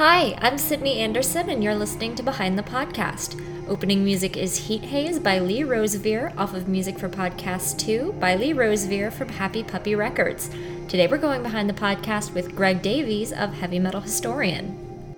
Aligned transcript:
Hi, 0.00 0.34
I'm 0.40 0.56
Sydney 0.56 1.00
Anderson, 1.00 1.50
and 1.50 1.62
you're 1.62 1.74
listening 1.74 2.14
to 2.14 2.22
Behind 2.22 2.56
the 2.58 2.62
Podcast. 2.62 3.38
Opening 3.68 4.02
music 4.02 4.34
is 4.34 4.56
Heat 4.56 4.80
Haze 4.80 5.18
by 5.18 5.40
Lee 5.40 5.62
Rosevere 5.62 6.32
off 6.38 6.54
of 6.54 6.68
Music 6.68 6.98
for 6.98 7.10
Podcast 7.10 7.78
2 7.80 8.14
by 8.14 8.34
Lee 8.34 8.54
Rosevere 8.54 9.10
from 9.10 9.28
Happy 9.28 9.62
Puppy 9.62 9.94
Records. 9.94 10.48
Today 10.88 11.06
we're 11.06 11.18
going 11.18 11.42
behind 11.42 11.68
the 11.68 11.74
podcast 11.74 12.32
with 12.32 12.56
Greg 12.56 12.80
Davies 12.80 13.30
of 13.30 13.52
Heavy 13.52 13.78
Metal 13.78 14.00
Historian. 14.00 15.14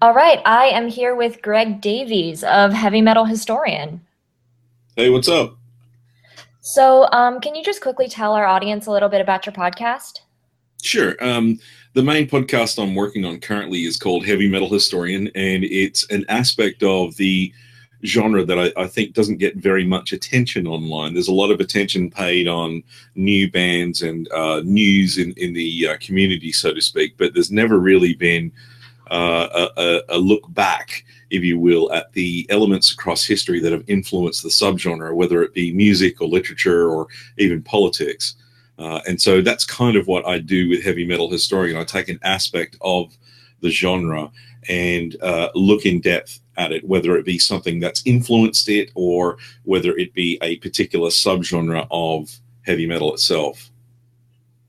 All 0.00 0.14
right, 0.14 0.40
I 0.46 0.66
am 0.66 0.86
here 0.86 1.16
with 1.16 1.42
Greg 1.42 1.80
Davies 1.80 2.44
of 2.44 2.72
Heavy 2.72 3.02
Metal 3.02 3.24
Historian. 3.24 4.02
Hey, 4.94 5.10
what's 5.10 5.26
up? 5.26 5.56
So, 6.60 7.08
um, 7.10 7.40
can 7.40 7.56
you 7.56 7.64
just 7.64 7.80
quickly 7.80 8.06
tell 8.06 8.34
our 8.34 8.46
audience 8.46 8.86
a 8.86 8.92
little 8.92 9.08
bit 9.08 9.20
about 9.20 9.46
your 9.46 9.52
podcast? 9.52 10.20
Sure. 10.80 11.16
Um, 11.20 11.58
the 11.94 12.02
main 12.02 12.26
podcast 12.26 12.82
I'm 12.82 12.96
working 12.96 13.24
on 13.24 13.38
currently 13.38 13.84
is 13.84 13.96
called 13.96 14.26
Heavy 14.26 14.48
Metal 14.48 14.68
Historian, 14.68 15.28
and 15.36 15.62
it's 15.62 16.04
an 16.10 16.24
aspect 16.28 16.82
of 16.82 17.16
the 17.16 17.52
genre 18.04 18.44
that 18.44 18.58
I, 18.58 18.82
I, 18.82 18.86
think 18.86 19.14
doesn't 19.14 19.38
get 19.38 19.56
very 19.56 19.84
much 19.86 20.12
attention 20.12 20.66
online. 20.66 21.14
There's 21.14 21.28
a 21.28 21.32
lot 21.32 21.50
of 21.52 21.60
attention 21.60 22.10
paid 22.10 22.48
on 22.48 22.82
new 23.14 23.50
bands 23.50 24.02
and 24.02 24.30
uh, 24.32 24.60
news 24.62 25.16
in, 25.18 25.32
in 25.34 25.54
the 25.54 25.88
uh, 25.88 25.96
community, 25.98 26.52
so 26.52 26.74
to 26.74 26.82
speak, 26.82 27.16
but 27.16 27.32
there's 27.32 27.52
never 27.52 27.78
really 27.78 28.12
been 28.12 28.52
uh, 29.10 29.68
a, 29.76 30.00
a, 30.10 30.18
look 30.18 30.52
back, 30.52 31.04
if 31.30 31.44
you 31.44 31.58
will, 31.58 31.90
at 31.92 32.12
the 32.12 32.46
elements 32.50 32.92
across 32.92 33.24
history 33.24 33.60
that 33.60 33.72
have 33.72 33.84
influenced 33.86 34.42
the 34.42 34.48
subgenre, 34.48 35.14
whether 35.14 35.42
it 35.42 35.54
be 35.54 35.72
music 35.72 36.20
or 36.20 36.28
literature 36.28 36.90
or 36.90 37.06
even 37.38 37.62
politics. 37.62 38.34
Uh, 38.78 39.00
and 39.06 39.20
so 39.20 39.40
that's 39.40 39.64
kind 39.64 39.96
of 39.96 40.06
what 40.06 40.26
I 40.26 40.38
do 40.38 40.68
with 40.68 40.82
heavy 40.82 41.06
metal 41.06 41.30
historian. 41.30 41.76
I 41.76 41.84
take 41.84 42.08
an 42.08 42.18
aspect 42.22 42.76
of 42.80 43.16
the 43.60 43.70
genre 43.70 44.30
and 44.68 45.16
uh, 45.22 45.48
look 45.54 45.86
in 45.86 46.00
depth 46.00 46.40
at 46.56 46.72
it, 46.72 46.84
whether 46.84 47.16
it 47.16 47.24
be 47.24 47.38
something 47.38 47.80
that's 47.80 48.02
influenced 48.04 48.68
it 48.68 48.90
or 48.94 49.38
whether 49.64 49.96
it 49.96 50.14
be 50.14 50.38
a 50.42 50.56
particular 50.56 51.08
subgenre 51.08 51.86
of 51.90 52.40
heavy 52.62 52.86
metal 52.86 53.12
itself. 53.12 53.70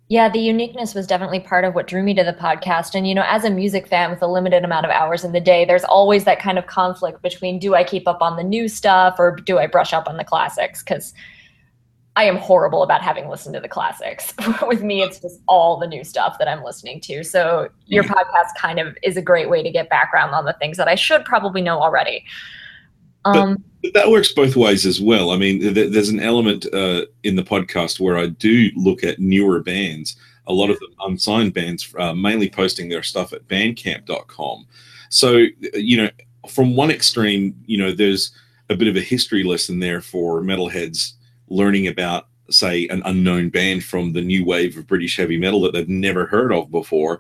Yeah, 0.07 0.29
the 0.29 0.39
uniqueness 0.39 0.93
was 0.93 1.07
definitely 1.07 1.39
part 1.39 1.65
of 1.65 1.73
what 1.73 1.87
drew 1.87 2.03
me 2.03 2.13
to 2.13 2.23
the 2.23 2.33
podcast. 2.33 2.93
And, 2.93 3.07
you 3.07 3.15
know, 3.15 3.25
as 3.25 3.43
a 3.43 3.49
music 3.49 3.87
fan 3.87 4.11
with 4.11 4.21
a 4.21 4.27
limited 4.27 4.63
amount 4.63 4.85
of 4.85 4.91
hours 4.91 5.23
in 5.23 5.31
the 5.31 5.39
day, 5.39 5.65
there's 5.65 5.83
always 5.83 6.25
that 6.25 6.39
kind 6.39 6.59
of 6.59 6.67
conflict 6.67 7.23
between 7.23 7.57
do 7.57 7.73
I 7.73 7.83
keep 7.83 8.07
up 8.07 8.21
on 8.21 8.37
the 8.37 8.43
new 8.43 8.67
stuff 8.67 9.15
or 9.17 9.35
do 9.35 9.57
I 9.57 9.65
brush 9.65 9.93
up 9.93 10.07
on 10.07 10.17
the 10.17 10.23
classics? 10.23 10.83
Because 10.83 11.11
I 12.17 12.23
am 12.23 12.37
horrible 12.37 12.81
about 12.81 13.01
having 13.01 13.27
listened 13.27 13.55
to 13.55 13.59
the 13.59 13.67
classics. 13.67 14.33
With 14.67 14.81
me, 14.81 15.01
it's 15.01 15.19
just 15.19 15.41
all 15.47 15.77
the 15.77 15.87
new 15.87 16.03
stuff 16.03 16.37
that 16.39 16.47
I'm 16.47 16.63
listening 16.63 17.01
to. 17.01 17.23
So 17.23 17.67
your 17.87 18.03
podcast 18.03 18.55
kind 18.57 18.79
of 18.79 18.97
is 19.03 19.17
a 19.17 19.21
great 19.21 19.49
way 19.49 19.61
to 19.61 19.69
get 19.69 19.89
background 19.89 20.33
on 20.33 20.45
the 20.45 20.53
things 20.53 20.77
that 20.77 20.87
I 20.87 20.95
should 20.95 21.25
probably 21.25 21.61
know 21.61 21.81
already. 21.81 22.23
Um, 23.25 23.63
but 23.81 23.93
that 23.93 24.09
works 24.09 24.31
both 24.31 24.55
ways 24.55 24.85
as 24.85 25.01
well. 25.01 25.31
I 25.31 25.37
mean, 25.37 25.59
th- 25.59 25.91
there's 25.91 26.09
an 26.09 26.21
element 26.21 26.65
uh, 26.73 27.05
in 27.23 27.35
the 27.35 27.43
podcast 27.43 27.99
where 27.99 28.17
I 28.17 28.27
do 28.27 28.69
look 28.75 29.03
at 29.03 29.19
newer 29.19 29.59
bands, 29.59 30.15
a 30.47 30.53
lot 30.53 30.69
of 30.69 30.79
them 30.79 30.93
unsigned 31.01 31.53
bands, 31.53 31.93
uh, 31.97 32.13
mainly 32.13 32.49
posting 32.49 32.87
their 32.87 33.03
stuff 33.03 33.33
at 33.33 33.47
bandcamp.com. 33.47 34.67
So, 35.09 35.45
you 35.73 35.97
know, 35.97 36.09
from 36.47 36.75
one 36.75 36.91
extreme, 36.91 37.55
you 37.65 37.77
know, 37.77 37.91
there's 37.91 38.31
a 38.69 38.75
bit 38.75 38.87
of 38.87 38.95
a 38.95 39.01
history 39.01 39.43
lesson 39.43 39.79
there 39.79 40.01
for 40.01 40.41
metalheads 40.41 41.13
learning 41.47 41.87
about 41.87 42.27
say 42.49 42.87
an 42.89 43.01
unknown 43.05 43.49
band 43.49 43.83
from 43.83 44.13
the 44.13 44.21
new 44.21 44.45
wave 44.45 44.77
of 44.77 44.87
British 44.87 45.17
heavy 45.17 45.37
metal 45.37 45.61
that 45.61 45.73
they've 45.73 45.89
never 45.89 46.25
heard 46.25 46.53
of 46.53 46.69
before. 46.71 47.19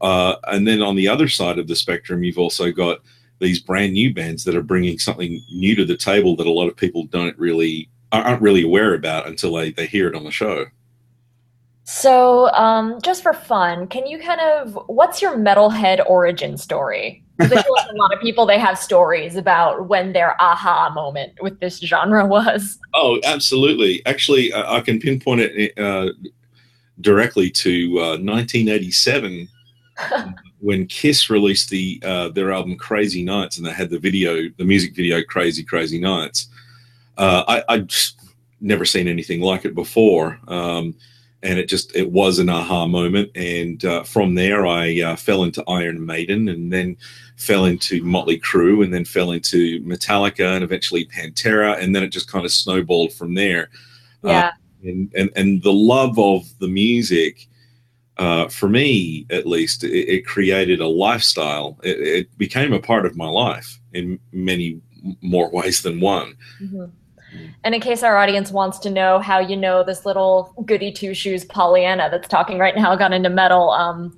Uh, 0.00 0.36
and 0.48 0.68
then 0.68 0.82
on 0.82 0.96
the 0.96 1.08
other 1.08 1.28
side 1.28 1.58
of 1.58 1.68
the 1.68 1.76
spectrum, 1.76 2.22
you've 2.22 2.38
also 2.38 2.70
got 2.70 2.98
these 3.38 3.60
brand 3.60 3.92
new 3.92 4.12
bands 4.12 4.44
that 4.44 4.54
are 4.54 4.62
bringing 4.62 4.98
something 4.98 5.42
new 5.50 5.74
to 5.74 5.84
the 5.84 5.96
table 5.96 6.36
that 6.36 6.46
a 6.46 6.52
lot 6.52 6.68
of 6.68 6.76
people 6.76 7.04
don't 7.04 7.38
really 7.38 7.88
aren't 8.12 8.40
really 8.40 8.62
aware 8.62 8.94
about 8.94 9.26
until 9.26 9.54
they, 9.54 9.72
they 9.72 9.86
hear 9.86 10.08
it 10.08 10.14
on 10.14 10.24
the 10.24 10.30
show. 10.30 10.66
So, 11.84 12.50
um, 12.52 13.00
just 13.02 13.22
for 13.22 13.32
fun, 13.32 13.86
can 13.88 14.06
you 14.06 14.18
kind 14.18 14.40
of 14.40 14.78
what's 14.86 15.22
your 15.22 15.36
metalhead 15.36 16.04
origin 16.08 16.56
story? 16.56 17.22
I 17.38 17.48
feel 17.48 17.74
like 17.74 17.90
a 17.90 17.96
lot 17.96 18.14
of 18.14 18.20
people 18.20 18.46
they 18.46 18.58
have 18.58 18.78
stories 18.78 19.36
about 19.36 19.88
when 19.88 20.12
their 20.12 20.40
aha 20.40 20.90
moment 20.94 21.32
with 21.42 21.60
this 21.60 21.78
genre 21.78 22.26
was. 22.26 22.78
Oh, 22.94 23.20
absolutely. 23.24 24.04
Actually, 24.06 24.54
I 24.54 24.80
can 24.80 24.98
pinpoint 24.98 25.40
it 25.42 25.78
uh, 25.78 26.12
directly 27.00 27.50
to 27.50 27.98
uh, 27.98 28.16
1987 28.18 29.48
when 30.60 30.86
Kiss 30.86 31.28
released 31.30 31.70
the 31.70 32.00
uh, 32.04 32.28
their 32.30 32.52
album 32.52 32.76
Crazy 32.76 33.22
Nights, 33.22 33.58
and 33.58 33.66
they 33.66 33.72
had 33.72 33.90
the 33.90 33.98
video, 33.98 34.48
the 34.56 34.64
music 34.64 34.94
video 34.94 35.22
Crazy 35.22 35.62
Crazy 35.62 35.98
Nights. 35.98 36.48
Uh, 37.18 37.44
I, 37.48 37.74
I'd 37.74 37.92
never 38.60 38.84
seen 38.84 39.08
anything 39.08 39.40
like 39.40 39.64
it 39.64 39.74
before. 39.74 40.38
Um, 40.48 40.94
and 41.46 41.58
it 41.58 41.68
just 41.68 41.94
it 41.94 42.10
was 42.10 42.38
an 42.38 42.48
aha 42.48 42.86
moment. 42.86 43.30
And 43.36 43.84
uh, 43.84 44.02
from 44.02 44.34
there 44.34 44.66
i 44.66 45.00
uh, 45.00 45.16
fell 45.16 45.44
into 45.44 45.64
iron 45.68 46.04
maiden 46.04 46.48
and 46.48 46.72
then 46.72 46.96
fell 47.36 47.64
into 47.64 48.02
motley 48.02 48.40
crue 48.40 48.82
and 48.84 48.92
then 48.92 49.04
fell 49.04 49.30
into 49.30 49.80
metallica 49.82 50.54
and 50.54 50.64
eventually 50.64 51.06
pantera. 51.06 51.80
And 51.80 51.94
then 51.94 52.02
it 52.02 52.08
just 52.08 52.30
kind 52.30 52.44
of 52.44 52.52
snowballed 52.52 53.12
from 53.12 53.34
there. 53.34 53.70
Uh, 54.24 54.28
yeah. 54.28 54.46
Uh, 54.46 54.50
and, 54.82 55.12
and 55.14 55.30
and 55.36 55.62
the 55.62 55.72
love 55.72 56.18
of 56.18 56.46
the 56.58 56.68
music 56.68 57.48
uh, 58.18 58.48
for 58.48 58.68
me 58.68 59.26
at 59.30 59.46
least 59.46 59.84
it, 59.84 59.92
it 59.92 60.26
created 60.26 60.80
a 60.80 60.88
lifestyle. 60.88 61.78
It, 61.82 62.00
it, 62.00 62.38
became 62.38 62.72
a 62.72 62.80
part 62.80 63.04
of 63.04 63.14
my 63.14 63.28
life 63.28 63.78
in 63.92 64.18
many 64.32 64.80
more 65.20 65.50
ways 65.50 65.82
than 65.82 66.00
one. 66.00 66.34
Mm-hmm 66.60 66.86
and 67.64 67.74
in 67.74 67.80
case 67.80 68.02
our 68.02 68.16
audience 68.16 68.50
wants 68.50 68.78
to 68.80 68.90
know 68.90 69.18
how 69.18 69.38
you 69.38 69.56
know 69.56 69.82
this 69.82 70.06
little 70.06 70.52
goody 70.64 70.92
two 70.92 71.14
shoes 71.14 71.44
Pollyanna 71.44 72.08
that's 72.10 72.28
talking 72.28 72.58
right 72.58 72.74
now 72.76 72.94
got 72.96 73.12
into 73.12 73.30
metal, 73.30 73.70
um, 73.70 74.16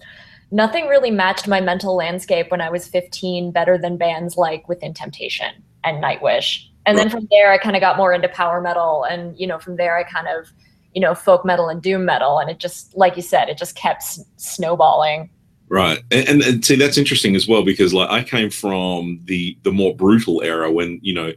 nothing 0.51 0.87
really 0.87 1.11
matched 1.11 1.49
my 1.49 1.61
mental 1.61 1.95
landscape 1.95 2.51
when 2.51 2.61
I 2.61 2.71
was 2.71 2.89
15 2.89 3.51
better 3.51 3.79
than 3.79 3.97
bands 3.97 4.37
like 4.37 4.69
Within 4.69 4.95
Temptation 4.95 5.63
and 5.85 6.03
Nightwish. 6.03 6.65
And 6.87 6.97
then 6.97 7.11
from 7.11 7.29
there, 7.31 7.53
I 7.53 7.59
kind 7.59 7.77
of 7.77 7.81
got 7.81 7.99
more 7.99 8.15
into 8.15 8.29
power 8.29 8.63
metal. 8.63 9.05
And, 9.05 9.39
you 9.39 9.47
know, 9.47 9.59
from 9.59 9.77
there, 9.77 9.99
I 9.99 10.05
kind 10.05 10.27
of, 10.27 10.51
you 10.95 11.03
know, 11.03 11.15
folk 11.15 11.45
metal 11.45 11.69
and 11.69 11.83
doom 11.83 12.07
metal. 12.07 12.39
And 12.39 12.49
it 12.49 12.59
just, 12.59 12.97
like 12.97 13.15
you 13.15 13.21
said, 13.21 13.51
it 13.51 13.59
just 13.59 13.77
kept 13.77 14.01
s- 14.01 14.25
snowballing. 14.37 15.29
Right, 15.71 15.99
and, 16.11 16.29
and, 16.29 16.43
and 16.43 16.65
see 16.65 16.77
that's 16.77 16.97
interesting 16.97 17.37
as 17.37 17.47
well 17.47 17.63
because 17.63 17.93
like 17.93 18.09
I 18.09 18.23
came 18.25 18.49
from 18.49 19.21
the 19.25 19.57
the 19.65 19.73
more 19.73 19.95
brutal 19.95 20.41
era 20.43 20.73
when 20.73 20.99
you 21.03 21.13
know 21.13 21.35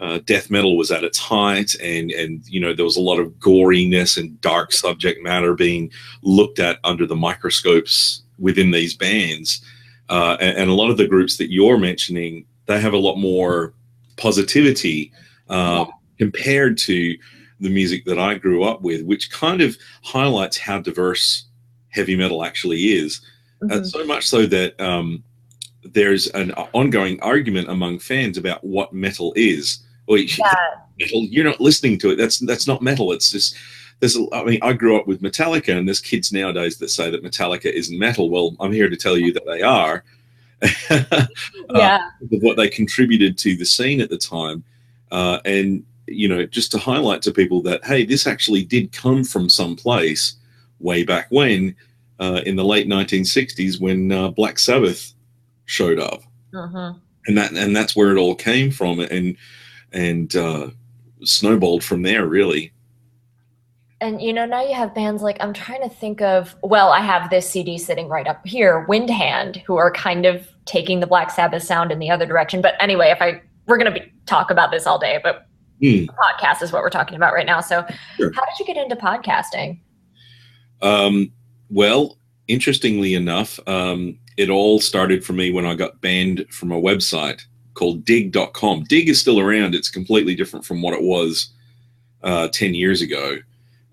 uh, 0.00 0.18
death 0.24 0.50
metal 0.50 0.76
was 0.76 0.90
at 0.90 1.04
its 1.04 1.18
height, 1.18 1.74
and 1.76 2.10
and 2.10 2.46
you 2.46 2.60
know 2.60 2.74
there 2.74 2.84
was 2.84 2.96
a 2.96 3.02
lot 3.02 3.18
of 3.18 3.32
goriness 3.38 4.16
and 4.16 4.40
dark 4.40 4.72
subject 4.72 5.22
matter 5.22 5.54
being 5.54 5.90
looked 6.22 6.58
at 6.58 6.78
under 6.84 7.06
the 7.06 7.16
microscopes 7.16 8.22
within 8.38 8.70
these 8.70 8.94
bands, 8.94 9.62
uh, 10.08 10.36
and, 10.40 10.58
and, 10.58 10.70
a 10.70 10.74
lot 10.74 10.90
of 10.90 10.98
the 10.98 11.08
groups 11.08 11.38
that 11.38 11.50
you're 11.50 11.78
mentioning, 11.78 12.44
they 12.66 12.78
have 12.78 12.92
a 12.92 12.98
lot 12.98 13.16
more 13.16 13.72
positivity 14.18 15.10
uh, 15.48 15.86
compared 16.18 16.76
to 16.76 17.16
the 17.60 17.70
music 17.70 18.04
that 18.04 18.18
I 18.18 18.34
grew 18.34 18.64
up 18.64 18.82
with, 18.82 19.02
which 19.04 19.30
kind 19.30 19.62
of 19.62 19.76
highlights 20.02 20.58
how 20.58 20.80
diverse 20.80 21.46
heavy 21.88 22.16
metal 22.16 22.44
actually 22.44 22.92
is. 22.92 23.22
Uh, 23.62 23.66
mm-hmm. 23.66 23.84
so 23.84 24.04
much 24.04 24.26
so 24.26 24.44
that 24.44 24.78
um, 24.78 25.24
there's 25.82 26.26
an 26.28 26.52
ongoing 26.74 27.18
argument 27.20 27.68
among 27.70 27.98
fans 27.98 28.36
about 28.36 28.62
what 28.62 28.92
metal 28.92 29.32
is. 29.34 29.82
Well, 30.06 30.18
yeah. 30.18 30.54
metal, 30.98 31.24
you're 31.24 31.44
not 31.44 31.60
listening 31.60 31.98
to 31.98 32.10
it. 32.10 32.16
That's 32.16 32.38
that's 32.38 32.66
not 32.66 32.82
metal. 32.82 33.12
It's 33.12 33.30
just 33.30 33.56
there's. 34.00 34.16
I 34.32 34.44
mean, 34.44 34.58
I 34.62 34.72
grew 34.72 34.98
up 34.98 35.06
with 35.06 35.22
Metallica, 35.22 35.76
and 35.76 35.86
there's 35.86 36.00
kids 36.00 36.32
nowadays 36.32 36.78
that 36.78 36.88
say 36.88 37.10
that 37.10 37.24
Metallica 37.24 37.72
isn't 37.72 37.98
metal. 37.98 38.30
Well, 38.30 38.56
I'm 38.60 38.72
here 38.72 38.88
to 38.88 38.96
tell 38.96 39.16
you 39.16 39.32
that 39.32 39.46
they 39.46 39.62
are. 39.62 40.04
Uh, 41.68 41.78
yeah. 41.78 42.10
Uh, 42.22 42.38
what 42.42 42.56
they 42.56 42.68
contributed 42.68 43.36
to 43.36 43.56
the 43.56 43.64
scene 43.64 44.00
at 44.00 44.08
the 44.08 44.16
time, 44.16 44.62
uh, 45.10 45.40
and 45.44 45.84
you 46.06 46.28
know, 46.28 46.46
just 46.46 46.70
to 46.70 46.78
highlight 46.78 47.20
to 47.22 47.32
people 47.32 47.60
that 47.62 47.84
hey, 47.84 48.04
this 48.04 48.26
actually 48.26 48.64
did 48.64 48.92
come 48.92 49.24
from 49.24 49.48
some 49.48 49.74
place 49.74 50.36
way 50.78 51.02
back 51.02 51.26
when, 51.30 51.74
uh, 52.20 52.40
in 52.46 52.54
the 52.54 52.64
late 52.64 52.86
1960s, 52.86 53.80
when 53.80 54.12
uh, 54.12 54.28
Black 54.28 54.58
Sabbath 54.60 55.12
showed 55.64 55.98
up, 55.98 56.22
uh-huh. 56.54 56.94
and 57.26 57.36
that 57.36 57.52
and 57.52 57.74
that's 57.74 57.96
where 57.96 58.12
it 58.12 58.18
all 58.18 58.34
came 58.36 58.70
from, 58.70 59.00
and 59.00 59.36
and 59.96 60.36
uh, 60.36 60.68
snowballed 61.24 61.82
from 61.82 62.02
there, 62.02 62.26
really. 62.26 62.72
And 64.00 64.20
you 64.20 64.32
know, 64.32 64.44
now 64.44 64.62
you 64.62 64.74
have 64.74 64.94
bands 64.94 65.22
like 65.22 65.38
I'm 65.40 65.54
trying 65.54 65.82
to 65.82 65.88
think 65.88 66.20
of. 66.20 66.54
Well, 66.62 66.92
I 66.92 67.00
have 67.00 67.30
this 67.30 67.48
CD 67.48 67.78
sitting 67.78 68.08
right 68.08 68.26
up 68.26 68.46
here, 68.46 68.84
Windhand, 68.88 69.62
who 69.62 69.76
are 69.76 69.90
kind 69.90 70.26
of 70.26 70.46
taking 70.66 71.00
the 71.00 71.06
Black 71.06 71.30
Sabbath 71.30 71.62
sound 71.62 71.90
in 71.90 71.98
the 71.98 72.10
other 72.10 72.26
direction. 72.26 72.60
But 72.60 72.74
anyway, 72.78 73.08
if 73.08 73.22
I 73.22 73.40
we're 73.66 73.78
going 73.78 73.92
to 73.92 74.00
be 74.00 74.12
talk 74.26 74.50
about 74.50 74.70
this 74.70 74.86
all 74.86 74.98
day, 74.98 75.18
but 75.22 75.46
mm. 75.82 76.06
podcast 76.08 76.62
is 76.62 76.72
what 76.72 76.82
we're 76.82 76.90
talking 76.90 77.16
about 77.16 77.32
right 77.32 77.46
now. 77.46 77.62
So, 77.62 77.86
sure. 78.16 78.32
how 78.32 78.44
did 78.44 78.58
you 78.60 78.66
get 78.66 78.76
into 78.76 78.96
podcasting? 78.96 79.80
Um, 80.82 81.32
well, 81.70 82.18
interestingly 82.48 83.14
enough, 83.14 83.58
um, 83.66 84.18
it 84.36 84.50
all 84.50 84.78
started 84.78 85.24
for 85.24 85.32
me 85.32 85.50
when 85.52 85.64
I 85.64 85.74
got 85.74 86.02
banned 86.02 86.46
from 86.50 86.70
a 86.70 86.80
website 86.80 87.46
called 87.76 88.04
digg.com. 88.04 88.84
Digg 88.84 89.08
is 89.08 89.20
still 89.20 89.38
around. 89.38 89.74
It's 89.74 89.90
completely 89.90 90.34
different 90.34 90.64
from 90.64 90.82
what 90.82 90.94
it 90.94 91.02
was 91.02 91.50
uh, 92.24 92.48
10 92.48 92.74
years 92.74 93.02
ago. 93.02 93.38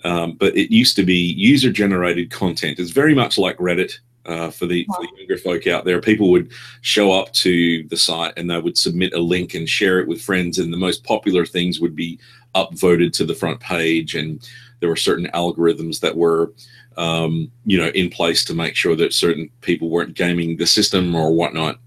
Um, 0.04 0.34
but 0.34 0.58
it 0.58 0.74
used 0.74 0.96
to 0.96 1.04
be 1.04 1.16
user 1.16 1.72
generated 1.72 2.32
content. 2.32 2.80
It's 2.80 2.92
very 2.92 3.14
much 3.14 3.38
like 3.38 3.58
Reddit. 3.58 4.00
Uh, 4.26 4.50
for, 4.50 4.68
the, 4.68 4.86
for 4.86 5.02
the 5.02 5.18
younger 5.18 5.38
folk 5.38 5.68
out 5.68 5.84
there, 5.84 6.00
people 6.00 6.32
would 6.32 6.50
show 6.80 7.12
up 7.12 7.34
to 7.34 7.86
the 7.90 7.98
site 7.98 8.32
and 8.38 8.50
they 8.50 8.58
would 8.58 8.78
submit 8.78 9.14
a 9.14 9.20
link 9.20 9.54
and 9.54 9.68
share 9.68 10.00
it 10.00 10.08
with 10.08 10.22
friends. 10.22 10.60
And 10.60 10.72
the 10.72 10.78
most 10.78 11.04
popular 11.04 11.46
things 11.46 11.82
would 11.82 11.94
be 11.94 12.18
upvoted 12.56 13.12
to 13.14 13.26
the 13.26 13.36
front 13.36 13.60
page. 13.60 14.16
And 14.16 14.42
there 14.80 14.88
were 14.88 14.96
certain 14.96 15.28
algorithms 15.34 16.00
that 16.00 16.16
were, 16.16 16.54
um, 16.96 17.52
you 17.66 17.78
know, 17.78 17.90
in 17.90 18.10
place 18.10 18.46
to 18.46 18.54
make 18.54 18.78
sure 18.78 18.96
that 18.96 19.14
certain 19.14 19.50
people 19.60 19.90
weren't 19.90 20.14
gaming 20.14 20.56
the 20.56 20.68
system 20.68 21.14
or 21.16 21.34
whatnot. 21.34 21.80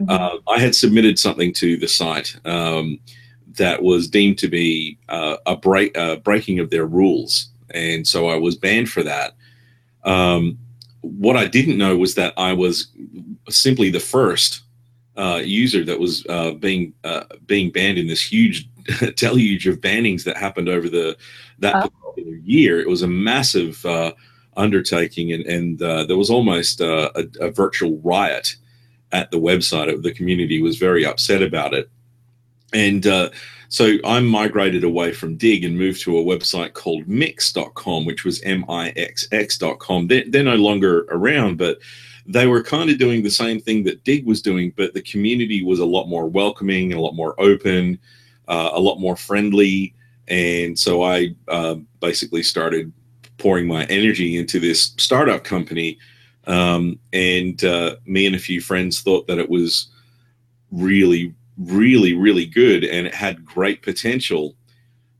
Mm-hmm. 0.00 0.10
Uh, 0.10 0.52
I 0.52 0.58
had 0.58 0.74
submitted 0.74 1.18
something 1.18 1.52
to 1.54 1.76
the 1.76 1.88
site 1.88 2.36
um, 2.44 2.98
that 3.58 3.82
was 3.82 4.08
deemed 4.08 4.38
to 4.38 4.48
be 4.48 4.98
uh, 5.08 5.36
a 5.46 5.56
break, 5.56 5.96
uh, 5.96 6.16
breaking 6.16 6.58
of 6.58 6.70
their 6.70 6.86
rules, 6.86 7.48
and 7.70 8.06
so 8.06 8.28
I 8.28 8.36
was 8.36 8.56
banned 8.56 8.90
for 8.90 9.02
that. 9.02 9.34
Um, 10.04 10.58
what 11.02 11.36
I 11.36 11.46
didn't 11.46 11.78
know 11.78 11.96
was 11.96 12.14
that 12.14 12.34
I 12.36 12.52
was 12.52 12.88
simply 13.48 13.90
the 13.90 14.00
first 14.00 14.62
uh, 15.16 15.42
user 15.44 15.84
that 15.84 15.98
was 15.98 16.24
uh, 16.28 16.52
being 16.52 16.94
uh, 17.04 17.24
being 17.46 17.70
banned 17.70 17.98
in 17.98 18.06
this 18.06 18.22
huge 18.22 18.68
deluge 19.16 19.66
of 19.66 19.80
bannings 19.80 20.24
that 20.24 20.36
happened 20.36 20.68
over 20.68 20.88
the 20.88 21.16
that 21.58 21.90
oh. 21.94 22.14
year. 22.42 22.80
It 22.80 22.88
was 22.88 23.02
a 23.02 23.08
massive 23.08 23.84
uh, 23.84 24.12
undertaking, 24.56 25.32
and, 25.32 25.44
and 25.46 25.82
uh, 25.82 26.04
there 26.04 26.16
was 26.16 26.30
almost 26.30 26.80
uh, 26.80 27.10
a, 27.14 27.24
a, 27.40 27.50
virtual 27.50 27.98
riot 27.98 28.56
at 29.12 29.30
the 29.30 29.38
website. 29.38 30.02
The 30.02 30.14
community 30.14 30.62
was 30.62 30.76
very 30.76 31.04
upset 31.04 31.42
about 31.42 31.74
it, 31.74 31.90
and 32.72 33.06
so 33.70 33.98
I 34.04 34.18
migrated 34.18 34.82
away 34.82 35.12
from 35.12 35.36
Digg 35.36 35.64
and 35.64 35.78
moved 35.78 36.02
to 36.02 36.18
a 36.18 36.24
website 36.24 36.72
called 36.72 37.06
Mixx.com, 37.06 38.04
which 38.04 38.24
was 38.24 38.42
M-I-X-X.com. 38.42 40.08
They're, 40.08 40.24
they're 40.26 40.42
no 40.42 40.56
longer 40.56 41.06
around, 41.08 41.56
but 41.56 41.78
they 42.26 42.48
were 42.48 42.64
kind 42.64 42.90
of 42.90 42.98
doing 42.98 43.22
the 43.22 43.30
same 43.30 43.60
thing 43.60 43.84
that 43.84 44.02
Digg 44.02 44.26
was 44.26 44.42
doing, 44.42 44.72
but 44.76 44.92
the 44.92 45.02
community 45.02 45.62
was 45.62 45.78
a 45.78 45.84
lot 45.84 46.08
more 46.08 46.26
welcoming, 46.26 46.92
a 46.92 47.00
lot 47.00 47.14
more 47.14 47.40
open, 47.40 47.96
uh, 48.48 48.70
a 48.72 48.80
lot 48.80 48.98
more 48.98 49.14
friendly. 49.14 49.94
And 50.26 50.76
so 50.76 51.04
I 51.04 51.36
uh, 51.46 51.76
basically 52.00 52.42
started 52.42 52.92
pouring 53.38 53.68
my 53.68 53.84
energy 53.84 54.36
into 54.36 54.58
this 54.58 54.94
startup 54.96 55.44
company. 55.44 55.96
Um, 56.50 56.98
and 57.12 57.62
uh, 57.62 57.94
me 58.06 58.26
and 58.26 58.34
a 58.34 58.40
few 58.40 58.60
friends 58.60 59.00
thought 59.00 59.28
that 59.28 59.38
it 59.38 59.48
was 59.48 59.86
really, 60.72 61.32
really, 61.56 62.14
really 62.14 62.44
good, 62.44 62.82
and 62.82 63.06
it 63.06 63.14
had 63.14 63.44
great 63.44 63.82
potential. 63.82 64.56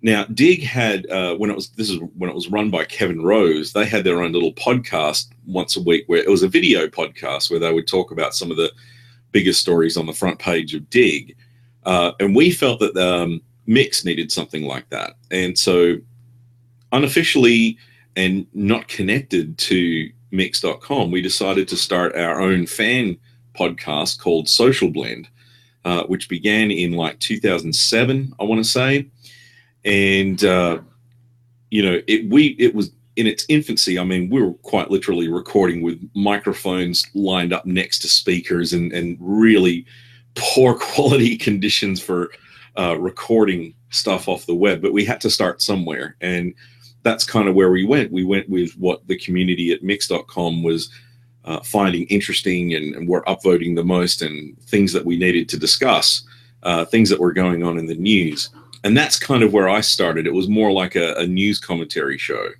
Now, 0.03 0.25
Digg 0.25 0.65
had 0.65 1.09
uh, 1.09 1.37
when 1.37 1.49
it 1.49 1.55
was 1.55 1.69
this 1.71 1.89
is 1.89 2.01
when 2.17 2.29
it 2.29 2.35
was 2.35 2.51
run 2.51 2.69
by 2.69 2.85
Kevin 2.85 3.23
Rose. 3.23 3.73
They 3.73 3.87
had 3.87 4.03
their 4.03 4.23
own 4.23 4.33
little 4.33 4.55
podcast 4.55 5.29
once 5.47 5.77
a 5.77 5.83
week, 5.83 6.03
where 6.09 6.19
it 6.19 6.29
was 6.29 6.43
a 6.43 6.49
video 6.49 6.89
podcast 6.89 7.49
where 7.49 7.61
they 7.61 7.73
would 7.73 7.87
talk 7.87 8.11
about 8.11 8.35
some 8.35 8.51
of 8.51 8.57
the 8.57 8.73
biggest 9.31 9.61
stories 9.61 9.97
on 9.97 10.07
the 10.07 10.13
front 10.13 10.41
page 10.41 10.75
of 10.75 10.91
Digg. 10.91 11.37
Uh, 11.85 12.11
and 12.19 12.35
we 12.35 12.51
felt 12.51 12.81
that 12.81 12.97
um, 12.97 13.41
Mixx 13.69 14.05
needed 14.05 14.33
something 14.33 14.65
like 14.65 14.89
that, 14.91 15.13
and 15.31 15.57
so 15.57 15.97
unofficially 16.91 17.79
and 18.17 18.49
not 18.53 18.89
connected 18.89 19.57
to 19.57 20.11
Mixx.com, 20.33 21.11
we 21.11 21.23
decided 21.23 21.69
to 21.69 21.77
start 21.77 22.17
our 22.17 22.41
own 22.41 22.67
fan 22.67 23.19
podcast 23.55 24.21
called 24.21 24.49
Social 24.49 24.91
Blend 24.91 25.29
uh, 25.85 26.05
which 26.05 26.29
began 26.29 26.71
in 26.71 26.93
like 26.93 27.19
2007, 27.21 28.35
I 28.39 28.45
want 28.45 28.63
to 28.63 28.71
say, 28.71 29.09
and 29.85 30.43
uh, 30.45 30.79
you 31.71 31.83
know, 31.83 32.01
it 32.07 32.29
we 32.29 32.49
it 32.59 32.75
was 32.75 32.91
in 33.17 33.27
its 33.27 33.47
infancy. 33.49 33.99
I 33.99 34.05
mean, 34.05 34.29
we 34.29 34.43
were 34.43 34.53
quite 34.55 34.91
literally 34.91 35.29
recording 35.29 35.83
with 35.83 36.01
microphones 36.15 37.07
lined 37.15 37.53
up 37.53 37.65
next 37.65 38.01
to 38.01 38.09
speakers 38.09 38.73
and 38.73 38.93
and 38.93 39.17
really 39.21 39.87
poor 40.35 40.75
quality 40.79 41.37
conditions 41.37 42.01
for 42.01 42.31
uh, 42.79 42.99
recording 42.99 43.75
stuff 43.89 44.29
off 44.29 44.47
the 44.47 44.55
web. 44.55 44.83
But 44.83 44.93
we 44.93 45.05
had 45.05 45.21
to 45.23 45.31
start 45.31 45.63
somewhere, 45.63 46.17
and 46.21 46.55
that's 47.03 47.25
kind 47.25 47.49
of 47.49 47.55
where 47.55 47.71
we 47.71 47.85
went. 47.85 48.13
We 48.13 48.25
went 48.25 48.49
with 48.49 48.73
what 48.73 49.07
the 49.07 49.19
community 49.19 49.73
at 49.73 49.83
Mixx.com 49.83 50.63
was 50.63 50.91
uh, 51.45 51.61
finding 51.61 52.05
interesting 52.05 52.75
and, 52.75 52.95
and, 52.95 53.09
were 53.09 53.23
upvoting 53.23 53.75
the 53.75 53.85
most 53.85 54.21
and 54.21 54.59
things 54.65 54.93
that 54.93 55.07
we 55.07 55.17
needed 55.17 55.49
to 55.49 55.59
discuss, 55.59 56.23
uh, 56.65 56.85
things 56.85 57.09
that 57.09 57.19
were 57.19 57.33
going 57.33 57.63
on 57.63 57.79
in 57.79 57.87
the 57.87 57.95
news. 57.95 58.51
And 58.85 58.95
that's 58.95 59.19
kind 59.19 59.43
of 59.43 59.53
where 59.53 59.69
I 59.69 59.81
started. 59.81 60.27
It 60.27 60.35
was 60.35 60.49
more 60.49 60.71
like 60.71 60.97
a, 60.97 61.15
a 61.15 61.27
news 61.27 61.59
commentary 61.59 62.19
show. 62.19 62.51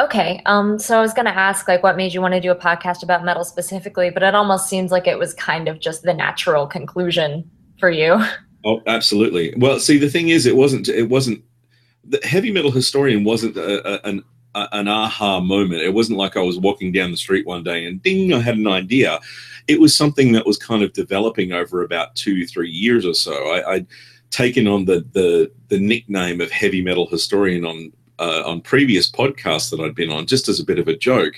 Okay. 0.00 0.42
Um, 0.46 0.78
so 0.80 0.98
I 0.98 1.00
was 1.00 1.14
going 1.14 1.26
to 1.26 1.36
ask, 1.36 1.68
like, 1.68 1.84
what 1.84 1.96
made 1.96 2.12
you 2.12 2.20
want 2.20 2.34
to 2.34 2.40
do 2.40 2.50
a 2.50 2.56
podcast 2.56 3.04
about 3.04 3.24
metal 3.24 3.44
specifically? 3.44 4.10
But 4.10 4.24
it 4.24 4.34
almost 4.34 4.68
seems 4.68 4.90
like 4.90 5.06
it 5.06 5.18
was 5.18 5.34
kind 5.34 5.68
of 5.68 5.78
just 5.78 6.02
the 6.02 6.14
natural 6.14 6.66
conclusion 6.66 7.48
for 7.78 7.90
you. 7.90 8.20
Oh, 8.64 8.80
absolutely. 8.86 9.54
Well, 9.56 9.80
see, 9.80 9.98
the 9.98 10.08
thing 10.08 10.28
is, 10.28 10.46
it 10.46 10.56
wasn't. 10.56 10.88
It 10.88 11.08
wasn't. 11.08 11.42
The 12.04 12.20
heavy 12.24 12.50
metal 12.50 12.70
historian 12.70 13.24
wasn't 13.24 13.56
a, 13.56 13.86
a, 13.88 14.08
an 14.08 14.24
an 14.54 14.86
aha 14.86 15.40
moment. 15.40 15.80
It 15.80 15.94
wasn't 15.94 16.18
like 16.18 16.36
I 16.36 16.42
was 16.42 16.58
walking 16.58 16.92
down 16.92 17.10
the 17.10 17.16
street 17.16 17.46
one 17.46 17.62
day 17.62 17.86
and 17.86 18.02
ding, 18.02 18.34
I 18.34 18.40
had 18.40 18.58
an 18.58 18.66
idea. 18.66 19.18
It 19.66 19.80
was 19.80 19.96
something 19.96 20.32
that 20.32 20.44
was 20.44 20.58
kind 20.58 20.82
of 20.82 20.92
developing 20.92 21.52
over 21.52 21.82
about 21.82 22.14
two, 22.16 22.46
three 22.46 22.70
years 22.70 23.06
or 23.06 23.14
so. 23.14 23.32
I, 23.32 23.76
would 23.76 23.86
taken 24.32 24.66
on 24.66 24.86
the, 24.86 25.06
the 25.12 25.52
the 25.68 25.78
nickname 25.78 26.40
of 26.40 26.50
heavy 26.50 26.82
metal 26.82 27.06
historian 27.06 27.64
on 27.64 27.92
uh, 28.18 28.42
on 28.44 28.60
previous 28.60 29.08
podcasts 29.10 29.70
that 29.70 29.80
I'd 29.80 29.94
been 29.94 30.10
on, 30.10 30.26
just 30.26 30.48
as 30.48 30.58
a 30.58 30.64
bit 30.64 30.78
of 30.78 30.88
a 30.88 30.96
joke. 30.96 31.34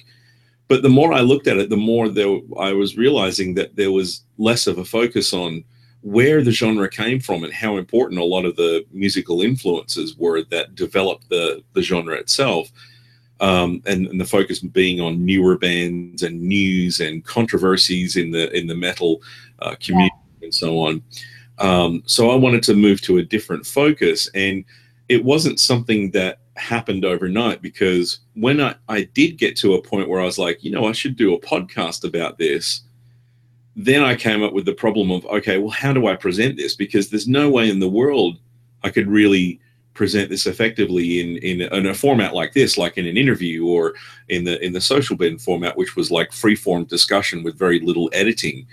But 0.69 0.83
the 0.83 0.89
more 0.89 1.13
I 1.13 1.21
looked 1.21 1.47
at 1.47 1.59
it, 1.59 1.69
the 1.69 1.77
more 1.77 2.09
there, 2.09 2.39
I 2.59 2.73
was 2.73 2.97
realizing 2.97 3.55
that 3.55 3.77
there 3.77 3.93
was 3.93 4.23
less 4.39 4.67
of 4.67 4.79
a 4.79 4.85
focus 4.85 5.35
on 5.35 5.65
where 6.05 6.43
the 6.43 6.51
genre 6.51 6.87
came 6.87 7.19
from 7.19 7.45
and 7.45 7.53
how 7.53 7.79
important 7.79 8.21
a 8.21 8.25
lot 8.25 8.45
of 8.45 8.57
the 8.57 8.85
musical 8.93 9.41
influences 9.41 10.15
were 10.19 10.43
that 10.43 10.75
developed 10.75 11.27
the 11.31 11.65
the 11.73 11.81
genre 11.81 12.15
itself 12.15 12.71
um, 13.41 13.83
and, 13.87 14.07
and, 14.09 14.21
the 14.21 14.25
focus 14.27 14.61
being 14.61 15.01
on 15.01 15.25
newer 15.25 15.57
bands 15.57 16.23
and 16.23 16.41
news 16.41 17.01
and 17.01 17.25
controversies 17.25 18.17
in 18.17 18.31
the 18.31 18.55
in 18.57 18.67
the 18.67 18.75
metal 18.75 19.23
uh, 19.61 19.75
community 19.81 20.15
yeah. 20.41 20.45
and 20.45 20.55
so 20.55 20.79
on. 20.79 21.03
Um, 21.59 22.03
so 22.05 22.31
I 22.31 22.37
wanted 22.37 22.63
to 22.65 22.75
move 22.75 23.01
to 23.03 23.17
a 23.19 23.23
different 23.23 23.65
focus, 23.65 24.29
and 24.35 24.63
it 25.09 25.25
wasn't 25.25 25.59
something 25.59 26.11
that 26.11 26.41
happened 26.57 27.05
overnight 27.05 27.63
because 27.63 28.21
when 28.35 28.61
I, 28.61 28.75
I 28.89 29.05
did 29.05 29.39
get 29.39 29.57
to 29.57 29.75
a 29.75 29.83
point 29.83 30.09
where 30.09 30.21
I 30.21 30.25
was 30.25 30.39
like, 30.39 30.63
you 30.63 30.71
know, 30.71 30.87
I 30.87 30.93
should 30.93 31.17
do 31.17 31.35
a 31.35 31.41
podcast 31.41 32.05
about 32.05 32.39
this. 32.39 32.83
Then 33.77 34.03
I 34.03 34.15
came 34.15 34.43
up 34.43 34.53
with 34.53 34.67
the 34.67 34.75
problem 34.75 35.11
of, 35.11 35.27
okay, 35.27 35.59
well, 35.59 35.71
how 35.71 35.93
do 35.93 36.07
I 36.07 36.15
present 36.15 36.57
this? 36.57 36.77
Because 36.77 37.11
there's 37.11 37.27
no 37.27 37.51
way 37.51 37.69
in 37.69 37.81
the 37.81 37.89
world 37.89 38.39
I 38.85 38.91
could 38.91 39.09
really 39.09 39.61
present 39.95 40.29
this 40.29 40.47
effectively 40.47 41.21
in, 41.21 41.39
in 41.39 41.63
in 41.63 41.87
a 41.87 41.95
format 41.95 42.35
like 42.35 42.53
this, 42.53 42.77
like 42.77 42.99
in 42.99 43.07
an 43.07 43.17
interview 43.17 43.67
or 43.67 43.95
in 44.29 44.45
the 44.45 44.63
in 44.63 44.73
the 44.73 44.81
Social 44.81 45.17
Blend 45.17 45.41
format, 45.41 45.77
which 45.77 45.97
was 45.97 46.11
like 46.11 46.33
free 46.33 46.57
form 46.57 46.85
discussion 46.85 47.43
with 47.43 47.59
very 47.59 47.81
little 47.81 48.11
editing. 48.13 48.67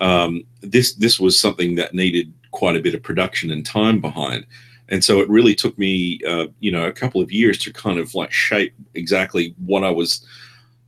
Um, 0.00 0.44
this 0.62 0.94
this 0.94 1.20
was 1.20 1.38
something 1.38 1.74
that 1.74 1.94
needed 1.94 2.32
quite 2.52 2.76
a 2.76 2.80
bit 2.80 2.94
of 2.94 3.02
production 3.02 3.50
and 3.50 3.66
time 3.66 4.00
behind, 4.00 4.46
and 4.88 5.04
so 5.04 5.20
it 5.20 5.28
really 5.28 5.54
took 5.54 5.76
me, 5.78 6.20
uh, 6.26 6.46
you 6.60 6.70
know, 6.70 6.86
a 6.86 6.92
couple 6.92 7.20
of 7.20 7.30
years 7.30 7.58
to 7.58 7.72
kind 7.72 7.98
of 7.98 8.14
like 8.14 8.32
shape 8.32 8.72
exactly 8.94 9.54
what 9.58 9.84
I 9.84 9.90
was 9.90 10.24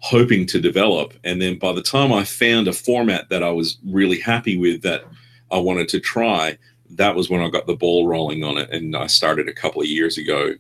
hoping 0.03 0.45
to 0.45 0.61
develop. 0.61 1.15
And 1.23 1.41
then 1.41 1.59
by 1.59 1.73
the 1.73 1.83
time 1.83 2.13
I 2.13 2.25
found 2.25 2.67
a 2.67 2.73
format 2.73 3.29
that 3.29 3.43
I 3.43 3.51
was 3.51 3.79
really 3.87 4.19
happy 4.19 4.59
with, 4.59 4.83
that 4.83 5.05
I 5.53 5.59
wanted 5.59 5.89
to 5.91 6.01
try, 6.01 6.59
that 6.91 7.15
was 7.15 7.31
when 7.31 7.41
I 7.41 7.49
got 7.49 7.67
the 7.67 7.77
ball 7.77 8.09
rolling 8.09 8.43
on 8.43 8.59
it, 8.59 8.69
and 8.71 8.97
I 8.97 9.07
started 9.07 9.49
a 9.49 9.53
couple 9.53 9.81
of 9.81 9.87
years 9.89 10.19
ago 10.19 10.55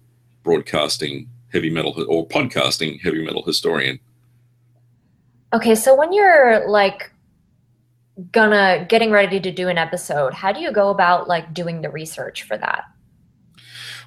broadcasting 0.44 1.28
heavy 1.52 1.70
metal 1.70 1.94
or 2.08 2.26
podcasting 2.26 3.00
heavy 3.00 3.24
metal 3.24 3.42
historian. 3.42 3.98
Okay, 5.52 5.74
so 5.74 5.94
when 5.94 6.12
you're 6.12 6.68
like 6.68 7.12
gonna 8.30 8.86
getting 8.88 9.10
ready 9.10 9.40
to 9.40 9.50
do 9.50 9.68
an 9.68 9.76
episode, 9.76 10.34
how 10.34 10.52
do 10.52 10.60
you 10.60 10.72
go 10.72 10.90
about 10.90 11.28
like 11.28 11.52
doing 11.52 11.82
the 11.82 11.90
research 11.90 12.44
for 12.44 12.56
that? 12.58 12.84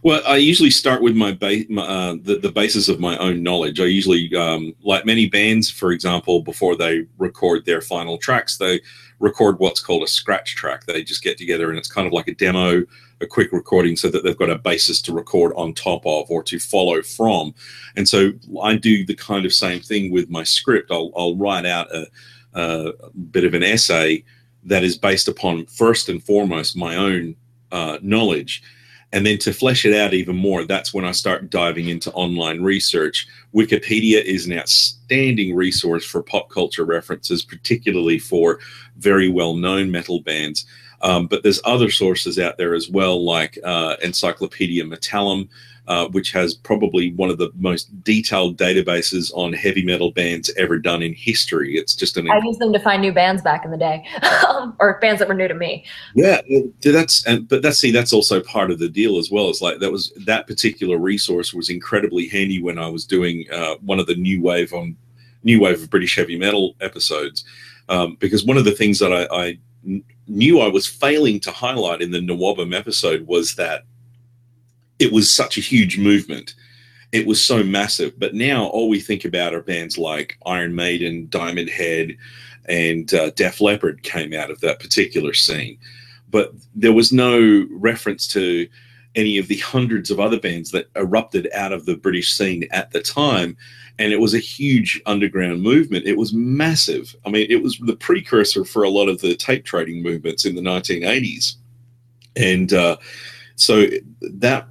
Well, 0.06 0.22
I 0.28 0.36
usually 0.36 0.70
start 0.70 1.02
with 1.02 1.16
my, 1.16 1.32
ba- 1.32 1.66
my 1.68 1.82
uh, 1.82 2.18
the, 2.22 2.38
the 2.38 2.52
basis 2.52 2.90
of 2.90 3.00
my 3.00 3.18
own 3.18 3.42
knowledge. 3.42 3.80
I 3.80 3.86
usually, 3.86 4.32
um, 4.36 4.76
like 4.84 5.04
many 5.04 5.28
bands, 5.28 5.72
for 5.72 5.92
example, 5.92 6.44
before 6.44 6.76
they 6.76 7.08
record 7.18 7.66
their 7.66 7.82
final 7.82 8.20
tracks, 8.20 8.56
they 8.60 8.82
record 9.18 9.58
what's 9.58 9.80
called 9.80 10.04
a 10.04 10.08
scratch 10.08 10.56
track. 10.56 10.86
They 10.86 11.04
just 11.04 11.24
get 11.24 11.40
together 11.40 11.70
and 11.70 11.80
it's 11.80 11.92
kind 11.92 12.06
of 12.06 12.14
like 12.14 12.28
a 12.28 12.36
demo 12.36 12.84
a 13.20 13.26
quick 13.26 13.52
recording 13.52 13.96
so 13.96 14.10
that 14.10 14.24
they've 14.24 14.38
got 14.38 14.52
a 14.52 14.60
basis 14.60 15.02
to 15.02 15.12
record 15.12 15.54
on 15.56 15.74
top 15.74 16.06
of 16.06 16.30
or 16.30 16.44
to 16.44 16.60
follow 16.60 17.02
from. 17.02 17.56
And 17.96 18.08
so 18.08 18.32
I 18.62 18.76
do 18.76 19.08
the 19.08 19.16
kind 19.16 19.44
of 19.44 19.54
same 19.54 19.80
thing 19.80 20.12
with 20.12 20.30
my 20.30 20.44
script. 20.44 20.92
I'll, 20.92 21.12
I'll 21.18 21.36
write 21.36 21.66
out 21.66 21.88
a, 21.92 22.06
a 22.54 23.10
bit 23.32 23.44
of 23.44 23.56
an 23.56 23.64
essay 23.64 24.24
that 24.66 24.84
is 24.84 25.00
based 25.00 25.28
upon 25.28 25.66
first 25.66 26.10
and 26.10 26.24
foremost 26.24 26.78
my 26.78 26.96
own 26.96 27.36
uh, 27.72 27.98
knowledge. 28.04 28.62
And 29.14 29.26
then 29.26 29.38
to 29.40 29.54
flesh 29.54 29.86
it 29.86 29.96
out 29.96 30.14
even 30.14 30.36
more, 30.36 30.66
that's 30.66 30.94
when 30.94 31.06
I 31.06 31.12
start 31.12 31.50
diving 31.50 31.88
into 31.90 32.12
online 32.12 32.62
research. 32.62 33.28
Wikipedia 33.54 34.22
is 34.24 34.46
an 34.46 34.58
outstanding 34.58 35.56
resource 35.56 36.06
for 36.06 36.22
pop 36.22 36.50
culture 36.50 36.84
references, 36.84 37.44
particularly 37.44 38.20
for 38.20 38.60
very 38.98 39.30
well 39.30 39.56
known 39.56 39.92
metal 39.92 40.20
bands. 40.22 40.66
Um, 41.02 41.28
but 41.28 41.44
there's 41.44 41.62
other 41.66 41.92
sources 41.92 42.40
out 42.40 42.58
there 42.58 42.74
as 42.74 42.90
well, 42.90 43.24
like 43.24 43.58
uh, 43.64 43.96
Encyclopedia 44.02 44.84
Metallum, 44.84 45.48
uh, 45.88 46.08
which 46.08 46.32
has 46.32 46.56
probably 46.56 47.14
one 47.14 47.30
of 47.30 47.38
the 47.38 47.52
most 47.56 48.04
detailed 48.04 48.58
databases 48.58 49.32
on 49.36 49.54
heavy 49.54 49.84
metal 49.84 50.12
bands 50.12 50.52
ever 50.58 50.80
done 50.80 51.04
in 51.04 51.14
history. 51.14 51.78
It's 51.78 51.96
just 51.96 52.18
an. 52.18 52.30
I 52.30 52.40
used 52.44 52.60
them 52.60 52.74
to 52.74 52.80
find 52.80 53.02
new 53.02 53.12
bands 53.12 53.42
back 53.42 53.66
in 53.66 53.72
the 53.72 53.78
day, 53.78 54.06
or 54.80 55.00
bands 55.00 55.20
that 55.20 55.28
were 55.28 55.34
new 55.34 55.48
to 55.48 55.54
me. 55.54 55.86
Yeah, 56.16 56.42
that's 56.82 57.26
and 57.26 57.48
but 57.48 57.62
that's 57.62 57.78
see 57.78 57.92
that's 57.92 58.14
also 58.14 58.42
part 58.42 58.72
of 58.72 58.80
the 58.80 58.90
deal 58.90 59.18
as 59.18 59.30
well. 59.30 59.50
It's 59.50 59.62
like 59.62 59.80
that 59.80 59.92
was 59.92 60.12
that 60.26 60.48
particular 60.48 60.98
resource 60.98 61.54
was 61.54 61.70
incredibly 61.70 62.28
handy 62.28 62.62
when 62.62 62.80
I 62.80 62.88
was 62.88 63.06
doing 63.06 63.46
uh, 63.52 63.76
one 63.82 64.00
of 64.00 64.08
the 64.08 64.16
new 64.16 64.42
wave 64.42 64.74
on 64.74 64.96
new 65.44 65.62
wave 65.62 65.84
of 65.84 65.90
British 65.90 66.16
heavy 66.16 66.38
metal 66.38 66.76
episodes, 66.82 67.46
um, 67.90 68.18
because 68.20 68.44
one 68.44 68.58
of 68.58 68.66
the 68.66 68.72
things 68.72 68.98
that 69.00 69.14
I, 69.14 69.28
I 69.32 69.60
knew 70.28 70.60
I 70.60 70.68
was 70.68 70.88
failing 70.88 71.40
to 71.42 71.52
highlight 71.52 72.02
in 72.02 72.10
the 72.10 72.18
NWOBHM 72.18 72.76
episode 72.76 73.28
was 73.28 73.54
that 73.56 73.84
it 75.00 75.12
was 75.12 75.32
such 75.32 75.58
a 75.58 75.62
huge 75.62 75.98
movement. 75.98 76.56
It 77.12 77.28
was 77.28 77.44
so 77.44 77.64
massive. 77.64 78.20
But 78.20 78.34
now 78.34 78.66
all 78.68 78.90
we 78.90 79.00
think 79.00 79.26
about 79.26 79.54
are 79.54 79.62
bands 79.62 79.98
like 79.98 80.38
Iron 80.46 80.76
Maiden, 80.76 81.28
Diamond 81.30 81.70
Head, 81.70 82.18
and 82.66 83.14
uh, 83.14 83.30
Def 83.32 83.62
Leppard 83.62 84.04
came 84.04 84.34
out 84.34 84.52
of 84.52 84.60
that 84.62 84.80
particular 84.80 85.34
scene. 85.34 85.78
But 86.30 86.54
there 86.74 86.94
was 86.94 87.14
no 87.14 87.68
reference 87.72 88.28
to 88.30 88.68
any 89.16 89.38
of 89.38 89.48
the 89.48 89.58
hundreds 89.58 90.12
of 90.12 90.20
other 90.20 90.40
bands 90.40 90.72
that 90.72 90.90
erupted 90.96 91.48
out 91.54 91.72
of 91.72 91.86
the 91.86 91.96
British 91.96 92.34
scene 92.34 92.68
at 92.72 92.92
the 92.92 93.02
time. 93.02 93.56
And 93.98 94.12
it 94.12 94.20
was 94.20 94.34
a 94.34 94.40
huge 94.40 95.02
underground 95.06 95.62
movement. 95.62 96.06
It 96.06 96.18
was 96.18 96.34
massive. 96.34 97.16
I 97.26 97.30
mean, 97.30 97.48
it 97.50 97.64
was 97.64 97.78
the 97.78 97.96
precursor 97.96 98.66
for 98.66 98.84
a 98.84 98.90
lot 98.90 99.08
of 99.08 99.22
the 99.22 99.36
tape 99.36 99.64
trading 99.64 100.04
movements 100.04 100.44
in 100.44 100.56
the 100.56 100.62
1980s. 100.62 101.56
And 102.36 102.74
uh, 102.74 102.98
so 103.56 103.86
that 104.20 104.68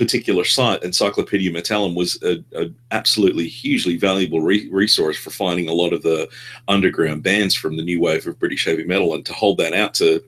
particular 0.00 0.44
site, 0.44 0.82
Encyclopedia 0.82 1.52
Metallum, 1.52 1.94
was 1.94 2.20
an 2.22 2.74
absolutely 2.90 3.46
hugely 3.46 3.98
valuable 3.98 4.40
re- 4.40 4.66
resource 4.72 5.18
for 5.18 5.28
finding 5.28 5.68
a 5.68 5.74
lot 5.74 5.92
of 5.92 6.02
the 6.02 6.26
underground 6.68 7.22
bands 7.22 7.54
from 7.54 7.76
the 7.76 7.84
new 7.84 8.00
wave 8.00 8.26
of 8.26 8.38
British 8.38 8.64
heavy 8.64 8.84
metal, 8.84 9.12
and 9.12 9.26
to 9.26 9.34
hold 9.34 9.58
that 9.58 9.74
out 9.74 9.92
to 9.92 10.24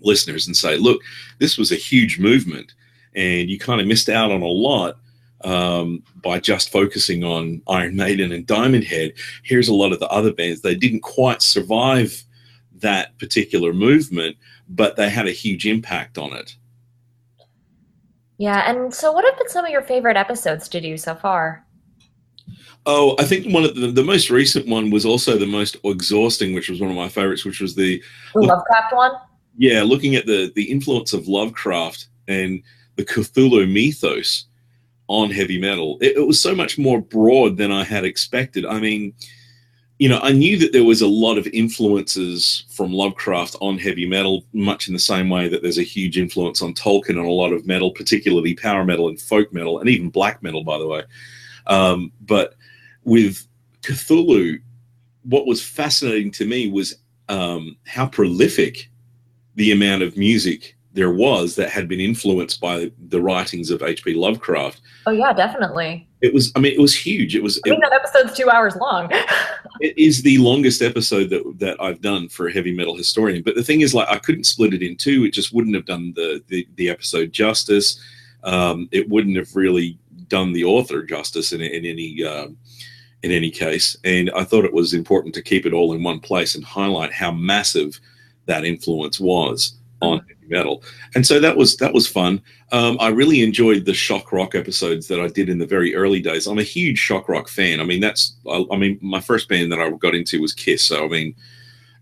listeners 0.00 0.46
and 0.46 0.56
say, 0.56 0.78
look, 0.78 1.02
this 1.38 1.58
was 1.58 1.70
a 1.70 1.76
huge 1.76 2.18
movement, 2.18 2.72
and 3.14 3.50
you 3.50 3.58
kind 3.58 3.78
of 3.78 3.86
missed 3.86 4.08
out 4.08 4.32
on 4.32 4.40
a 4.40 4.46
lot 4.46 4.96
um, 5.44 6.02
by 6.22 6.40
just 6.40 6.72
focusing 6.72 7.24
on 7.24 7.60
Iron 7.68 7.96
Maiden 7.96 8.32
and 8.32 8.46
Diamond 8.46 8.84
Head. 8.84 9.12
Here's 9.42 9.68
a 9.68 9.74
lot 9.74 9.92
of 9.92 10.00
the 10.00 10.08
other 10.08 10.32
bands. 10.32 10.62
They 10.62 10.74
didn't 10.74 11.00
quite 11.00 11.42
survive 11.42 12.24
that 12.76 13.18
particular 13.18 13.74
movement, 13.74 14.38
but 14.66 14.96
they 14.96 15.10
had 15.10 15.28
a 15.28 15.32
huge 15.32 15.66
impact 15.66 16.16
on 16.16 16.32
it. 16.32 16.56
Yeah, 18.44 18.70
and 18.70 18.92
so 18.92 19.10
what 19.10 19.24
have 19.24 19.38
been 19.38 19.48
some 19.48 19.64
of 19.64 19.70
your 19.70 19.80
favorite 19.80 20.18
episodes 20.18 20.68
to 20.68 20.78
do 20.78 20.98
so 20.98 21.14
far? 21.14 21.64
Oh, 22.84 23.16
I 23.18 23.24
think 23.24 23.50
one 23.54 23.64
of 23.64 23.74
the, 23.74 23.86
the 23.86 24.04
most 24.04 24.28
recent 24.28 24.68
one 24.68 24.90
was 24.90 25.06
also 25.06 25.38
the 25.38 25.46
most 25.46 25.78
exhausting, 25.82 26.52
which 26.52 26.68
was 26.68 26.78
one 26.78 26.90
of 26.90 26.96
my 26.96 27.08
favorites, 27.08 27.46
which 27.46 27.62
was 27.62 27.74
the 27.74 28.02
Lovecraft 28.34 28.94
one. 28.94 29.12
Yeah, 29.56 29.82
looking 29.82 30.14
at 30.14 30.26
the 30.26 30.52
the 30.54 30.70
influence 30.70 31.14
of 31.14 31.26
Lovecraft 31.26 32.08
and 32.28 32.62
the 32.96 33.04
Cthulhu 33.06 33.66
mythos 33.66 34.44
on 35.06 35.30
heavy 35.30 35.58
metal. 35.58 35.96
It, 36.02 36.18
it 36.18 36.26
was 36.26 36.38
so 36.38 36.54
much 36.54 36.76
more 36.76 37.00
broad 37.00 37.56
than 37.56 37.72
I 37.72 37.82
had 37.82 38.04
expected. 38.04 38.66
I 38.66 38.78
mean, 38.78 39.14
you 39.98 40.08
know, 40.08 40.18
I 40.22 40.32
knew 40.32 40.58
that 40.58 40.72
there 40.72 40.84
was 40.84 41.02
a 41.02 41.06
lot 41.06 41.38
of 41.38 41.46
influences 41.48 42.64
from 42.68 42.92
Lovecraft 42.92 43.56
on 43.60 43.78
heavy 43.78 44.06
metal, 44.06 44.44
much 44.52 44.88
in 44.88 44.92
the 44.92 44.98
same 44.98 45.30
way 45.30 45.48
that 45.48 45.62
there's 45.62 45.78
a 45.78 45.84
huge 45.84 46.18
influence 46.18 46.60
on 46.62 46.74
Tolkien 46.74 47.18
on 47.18 47.26
a 47.26 47.30
lot 47.30 47.52
of 47.52 47.66
metal, 47.66 47.92
particularly 47.92 48.54
power 48.54 48.84
metal 48.84 49.08
and 49.08 49.20
folk 49.20 49.52
metal, 49.52 49.78
and 49.78 49.88
even 49.88 50.10
black 50.10 50.42
metal, 50.42 50.64
by 50.64 50.78
the 50.78 50.86
way. 50.86 51.02
Um, 51.68 52.12
but 52.20 52.54
with 53.04 53.46
Cthulhu, 53.82 54.60
what 55.22 55.46
was 55.46 55.62
fascinating 55.62 56.32
to 56.32 56.44
me 56.44 56.70
was 56.70 56.96
um, 57.28 57.76
how 57.86 58.06
prolific 58.06 58.90
the 59.54 59.70
amount 59.70 60.02
of 60.02 60.16
music 60.16 60.76
there 60.92 61.12
was 61.12 61.56
that 61.56 61.70
had 61.70 61.88
been 61.88 62.00
influenced 62.00 62.60
by 62.60 62.90
the 63.08 63.20
writings 63.20 63.70
of 63.70 63.82
H.P. 63.82 64.14
Lovecraft. 64.14 64.80
Oh 65.06 65.10
yeah, 65.12 65.32
definitely. 65.32 66.08
It 66.20 66.32
was. 66.32 66.52
I 66.56 66.60
mean, 66.60 66.72
it 66.72 66.80
was 66.80 66.94
huge. 66.94 67.34
It 67.34 67.42
was. 67.42 67.60
I 67.66 67.70
mean, 67.70 67.80
that 67.80 67.92
episode's 67.92 68.36
two 68.36 68.48
hours 68.48 68.76
long. 68.76 69.12
it 69.80 69.96
is 69.98 70.22
the 70.22 70.38
longest 70.38 70.82
episode 70.82 71.30
that 71.30 71.58
that 71.58 71.80
I've 71.80 72.00
done 72.00 72.28
for 72.28 72.48
a 72.48 72.52
heavy 72.52 72.72
metal 72.72 72.96
historian. 72.96 73.42
But 73.42 73.54
the 73.54 73.64
thing 73.64 73.80
is, 73.80 73.94
like, 73.94 74.08
I 74.08 74.18
couldn't 74.18 74.44
split 74.44 74.74
it 74.74 74.82
in 74.82 74.96
two. 74.96 75.24
It 75.24 75.32
just 75.32 75.52
wouldn't 75.52 75.74
have 75.74 75.86
done 75.86 76.12
the 76.14 76.42
the, 76.48 76.66
the 76.76 76.90
episode 76.90 77.32
justice. 77.32 78.00
Um, 78.42 78.88
it 78.92 79.08
wouldn't 79.08 79.36
have 79.36 79.54
really 79.56 79.98
done 80.28 80.52
the 80.52 80.64
author 80.64 81.02
justice 81.02 81.52
in, 81.52 81.60
in 81.60 81.84
any. 81.84 82.24
Uh, 82.24 82.48
in 83.22 83.30
any 83.32 83.50
case, 83.50 83.96
and 84.04 84.30
I 84.36 84.44
thought 84.44 84.66
it 84.66 84.74
was 84.74 84.92
important 84.92 85.34
to 85.34 85.40
keep 85.40 85.64
it 85.64 85.72
all 85.72 85.94
in 85.94 86.02
one 86.02 86.20
place 86.20 86.54
and 86.54 86.62
highlight 86.62 87.10
how 87.10 87.30
massive 87.30 87.98
that 88.44 88.66
influence 88.66 89.18
was 89.18 89.78
on 90.02 90.20
metal. 90.48 90.82
And 91.14 91.26
so 91.26 91.40
that 91.40 91.56
was 91.56 91.76
that 91.78 91.94
was 91.94 92.06
fun. 92.06 92.40
Um, 92.72 92.96
I 93.00 93.08
really 93.08 93.42
enjoyed 93.42 93.84
the 93.84 93.94
shock 93.94 94.32
rock 94.32 94.54
episodes 94.54 95.08
that 95.08 95.20
I 95.20 95.28
did 95.28 95.48
in 95.48 95.58
the 95.58 95.66
very 95.66 95.94
early 95.94 96.20
days. 96.20 96.46
I'm 96.46 96.58
a 96.58 96.62
huge 96.62 96.98
shock 96.98 97.28
rock 97.28 97.48
fan. 97.48 97.80
I 97.80 97.84
mean, 97.84 98.00
that's 98.00 98.36
I, 98.48 98.64
I 98.70 98.76
mean, 98.76 98.98
my 99.00 99.20
first 99.20 99.48
band 99.48 99.72
that 99.72 99.80
I 99.80 99.90
got 99.90 100.14
into 100.14 100.40
was 100.40 100.52
Kiss. 100.52 100.84
So 100.84 101.04
I 101.04 101.08
mean, 101.08 101.34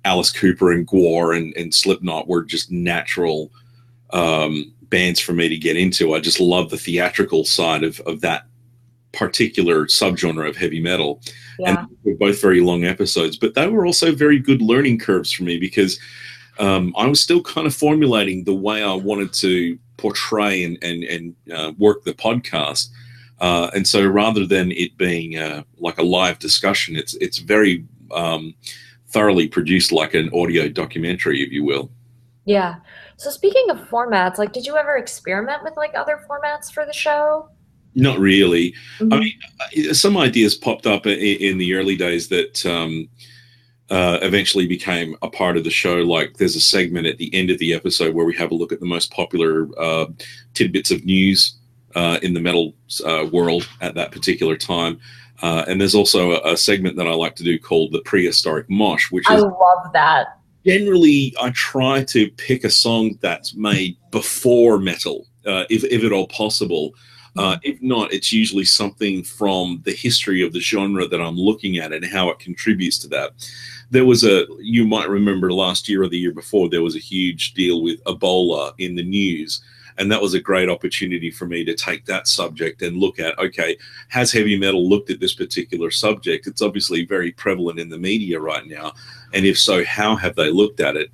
Alice 0.05 0.31
Cooper 0.31 0.73
and 0.73 0.87
Gwar 0.87 1.37
and, 1.37 1.55
and 1.57 1.75
Slipknot 1.75 2.29
were 2.29 2.43
just 2.43 2.71
natural 2.71 3.51
um, 4.11 4.73
bands 4.83 5.21
for 5.21 5.33
me 5.33 5.49
to 5.49 5.57
get 5.57 5.77
into. 5.77 6.15
I 6.15 6.21
just 6.21 6.41
love 6.41 6.71
the 6.71 6.79
theatrical 6.79 7.45
side 7.45 7.85
of 7.85 8.01
of 8.01 8.21
that 8.23 8.47
particular 9.13 9.87
subgenre 9.87 10.49
of 10.49 10.57
heavy 10.57 10.81
metal. 10.81 11.21
Yeah. 11.59 11.81
And 11.81 11.99
were 12.03 12.15
both 12.15 12.41
very 12.41 12.61
long 12.61 12.85
episodes, 12.85 13.37
but 13.37 13.55
they 13.55 13.67
were 13.69 13.87
also 13.87 14.15
very 14.15 14.39
good 14.39 14.63
learning 14.63 14.99
curves 14.99 15.31
for 15.31 15.45
me 15.45 15.59
because 15.59 16.01
um, 16.59 16.95
I 16.97 17.07
was 17.07 17.21
still 17.21 17.43
kind 17.43 17.67
of 17.67 17.75
formulating 17.75 18.45
the 18.45 18.55
way 18.55 18.83
I 18.83 18.95
wanted 18.95 19.33
to 19.35 19.79
portray 19.97 20.65
and 20.65 20.79
and 20.83 21.05
and 21.05 21.35
uh, 21.53 21.73
work 21.79 22.05
the 22.05 22.15
podcast. 22.15 22.89
Uh, 23.41 23.71
and 23.75 23.89
so 23.89 24.07
rather 24.07 24.47
than 24.47 24.71
it 24.73 24.97
being 24.97 25.37
uh, 25.37 25.65
like 25.79 25.99
a 25.99 26.03
live 26.03 26.39
discussion, 26.39 26.97
it's 26.97 27.15
it's 27.15 27.39
very 27.39 27.85
um, 28.13 28.55
thoroughly 29.09 29.49
produced 29.49 29.93
like 29.93 30.15
an 30.15 30.31
audio 30.33 30.69
documentary, 30.69 31.43
if 31.43 31.51
you 31.51 31.65
will. 31.65 31.91
Yeah. 32.45 32.77
So 33.17 33.31
speaking 33.31 33.71
of 33.71 33.79
formats, 33.89 34.39
like, 34.39 34.53
did 34.53 34.67
you 34.67 34.77
ever 34.77 34.97
experiment 34.97 35.63
with 35.63 35.77
like 35.77 35.95
other 35.95 36.21
formats 36.29 36.73
for 36.73 36.85
the 36.85 36.93
show? 36.93 37.49
Not 37.95 38.19
really. 38.19 38.75
Mm-hmm. 38.99 39.13
I 39.13 39.19
mean, 39.19 39.91
uh, 39.91 39.95
some 39.95 40.17
ideas 40.17 40.55
popped 40.55 40.87
up 40.87 41.07
in, 41.07 41.19
in 41.19 41.59
the 41.59 41.75
early 41.75 41.97
days 41.97 42.29
that 42.29 42.65
um, 42.65 43.09
uh, 43.93 44.19
eventually 44.23 44.67
became 44.67 45.15
a 45.21 45.29
part 45.29 45.59
of 45.59 45.65
the 45.65 45.71
show. 45.71 45.97
Like 45.97 46.39
there's 46.39 46.57
a 46.57 46.61
segment 46.61 47.07
at 47.07 47.19
the 47.19 47.33
end 47.35 47.51
of 47.51 47.59
the 47.59 47.75
episode 47.75 48.15
where 48.15 48.25
we 48.25 48.35
have 48.37 48.51
a 48.51 48.55
look 48.55 48.73
at 48.73 48.81
the 48.81 48.87
most 48.87 49.13
popular 49.13 49.69
uh, 49.79 50.07
tidbits 50.55 50.91
of 50.91 51.05
news 51.05 51.59
uh, 51.95 52.19
in 52.23 52.33
the 52.33 52.41
metal 52.41 52.75
uh, 53.05 53.29
world 53.31 53.69
at 53.83 53.95
that 53.95 54.11
particular 54.11 54.57
time. 54.57 54.99
Uh, 55.43 55.67
and 55.69 55.79
there's 55.79 55.95
also 55.95 56.33
a, 56.33 56.53
a, 56.53 56.57
segment 56.57 56.97
that 56.97 57.07
I 57.07 57.13
like 57.13 57.37
to 57.37 57.43
do 57.43 57.59
called 57.59 57.93
the 57.93 58.01
prehistoric 58.01 58.71
mosh, 58.71 59.11
which 59.11 59.25
I 59.29 59.37
love 59.37 59.93
that. 59.93 60.39
Generally, 60.65 61.35
I 61.43 61.51
try 61.51 62.03
to 62.05 62.31
pick 62.31 62.65
a 62.65 62.71
song 62.71 63.19
that's 63.21 63.55
made 63.55 63.99
before 64.11 64.79
metal, 64.79 65.27
uh, 65.45 65.65
if, 65.69 65.85
if 65.85 66.03
at 66.03 66.13
all 66.13 66.29
possible. 66.29 66.95
Uh, 67.37 67.57
if 67.63 67.81
not, 67.81 68.13
it's 68.13 68.33
usually 68.33 68.65
something 68.65 69.23
from 69.23 69.81
the 69.85 69.93
history 69.93 70.43
of 70.43 70.53
the 70.53 70.61
genre 70.61 71.07
that 71.07 71.21
I'm 71.21 71.37
looking 71.37 71.79
at 71.79 71.93
and 71.93 72.05
how 72.05 72.29
it 72.29 72.39
contributes 72.39 72.99
to 72.99 73.09
that. 73.09 73.33
There 73.91 74.05
was 74.05 74.25
a, 74.25 74.47
you 74.59 74.87
might 74.87 75.09
remember 75.09 75.53
last 75.53 75.89
year 75.89 76.03
or 76.03 76.09
the 76.09 76.19
year 76.19 76.33
before, 76.33 76.69
there 76.69 76.83
was 76.83 76.97
a 76.97 77.01
huge 77.01 77.55
deal 77.55 77.83
with 77.83 78.03
Ebola 78.05 78.73
in 78.79 78.95
the 78.95 79.03
news. 79.03 79.63
And 79.99 80.11
that 80.11 80.23
was 80.23 80.35
a 80.35 80.41
great 80.41 80.71
opportunity 80.71 81.31
for 81.31 81.47
me 81.47 81.65
to 81.65 81.75
take 81.75 82.07
that 82.07 82.27
subject 82.27 82.81
and 82.81 82.97
look 82.97 83.19
at 83.19 83.39
okay, 83.39 83.77
has 84.09 84.33
heavy 84.33 84.59
metal 84.59 84.89
looked 84.89 85.11
at 85.11 85.21
this 85.21 85.35
particular 85.35 85.91
subject? 85.91 86.47
It's 86.47 86.63
obviously 86.63 87.05
very 87.05 87.33
prevalent 87.33 87.79
in 87.79 87.91
the 87.91 87.99
media 87.99 88.41
right 88.41 88.67
now. 88.67 88.95
And 89.35 89.45
if 89.45 89.59
so, 89.59 89.85
how 89.85 90.17
have 90.17 90.35
they 90.35 90.51
looked 90.51 90.81
at 90.81 90.97
it? 90.97 91.11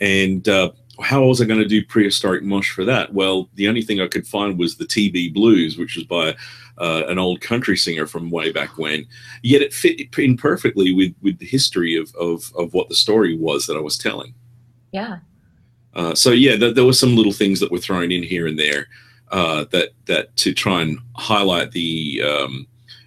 And 0.00 0.46
uh, 0.46 0.72
how 1.00 1.24
was 1.24 1.40
I 1.40 1.44
going 1.44 1.60
to 1.60 1.68
do 1.68 1.84
prehistoric 1.84 2.42
mosh 2.42 2.70
for 2.70 2.84
that? 2.84 3.14
Well, 3.14 3.48
the 3.54 3.68
only 3.68 3.82
thing 3.82 4.00
I 4.00 4.08
could 4.08 4.26
find 4.26 4.58
was 4.58 4.76
the 4.76 4.84
TB 4.84 5.34
Blues, 5.34 5.78
which 5.78 5.96
was 5.96 6.04
by 6.04 6.36
uh, 6.78 7.04
an 7.08 7.18
old 7.18 7.40
country 7.40 7.76
singer 7.76 8.06
from 8.06 8.30
way 8.30 8.52
back 8.52 8.78
when. 8.78 9.06
Yet 9.42 9.62
it 9.62 9.74
fit 9.74 10.00
in 10.18 10.36
perfectly 10.36 10.92
with 10.92 11.14
with 11.22 11.38
the 11.38 11.46
history 11.46 11.96
of 11.96 12.14
of, 12.14 12.52
of 12.56 12.74
what 12.74 12.88
the 12.88 12.94
story 12.94 13.36
was 13.36 13.66
that 13.66 13.76
I 13.76 13.80
was 13.80 13.98
telling. 13.98 14.34
Yeah. 14.92 15.18
Uh, 15.94 16.14
so 16.14 16.30
yeah, 16.30 16.56
th- 16.56 16.74
there 16.74 16.84
were 16.84 16.92
some 16.92 17.16
little 17.16 17.32
things 17.32 17.60
that 17.60 17.72
were 17.72 17.78
thrown 17.78 18.12
in 18.12 18.22
here 18.22 18.46
and 18.46 18.58
there 18.58 18.86
uh, 19.30 19.64
that 19.70 19.90
that 20.06 20.36
to 20.36 20.52
try 20.52 20.82
and 20.82 20.98
highlight 21.16 21.72
the 21.72 22.22
um, 22.22 22.66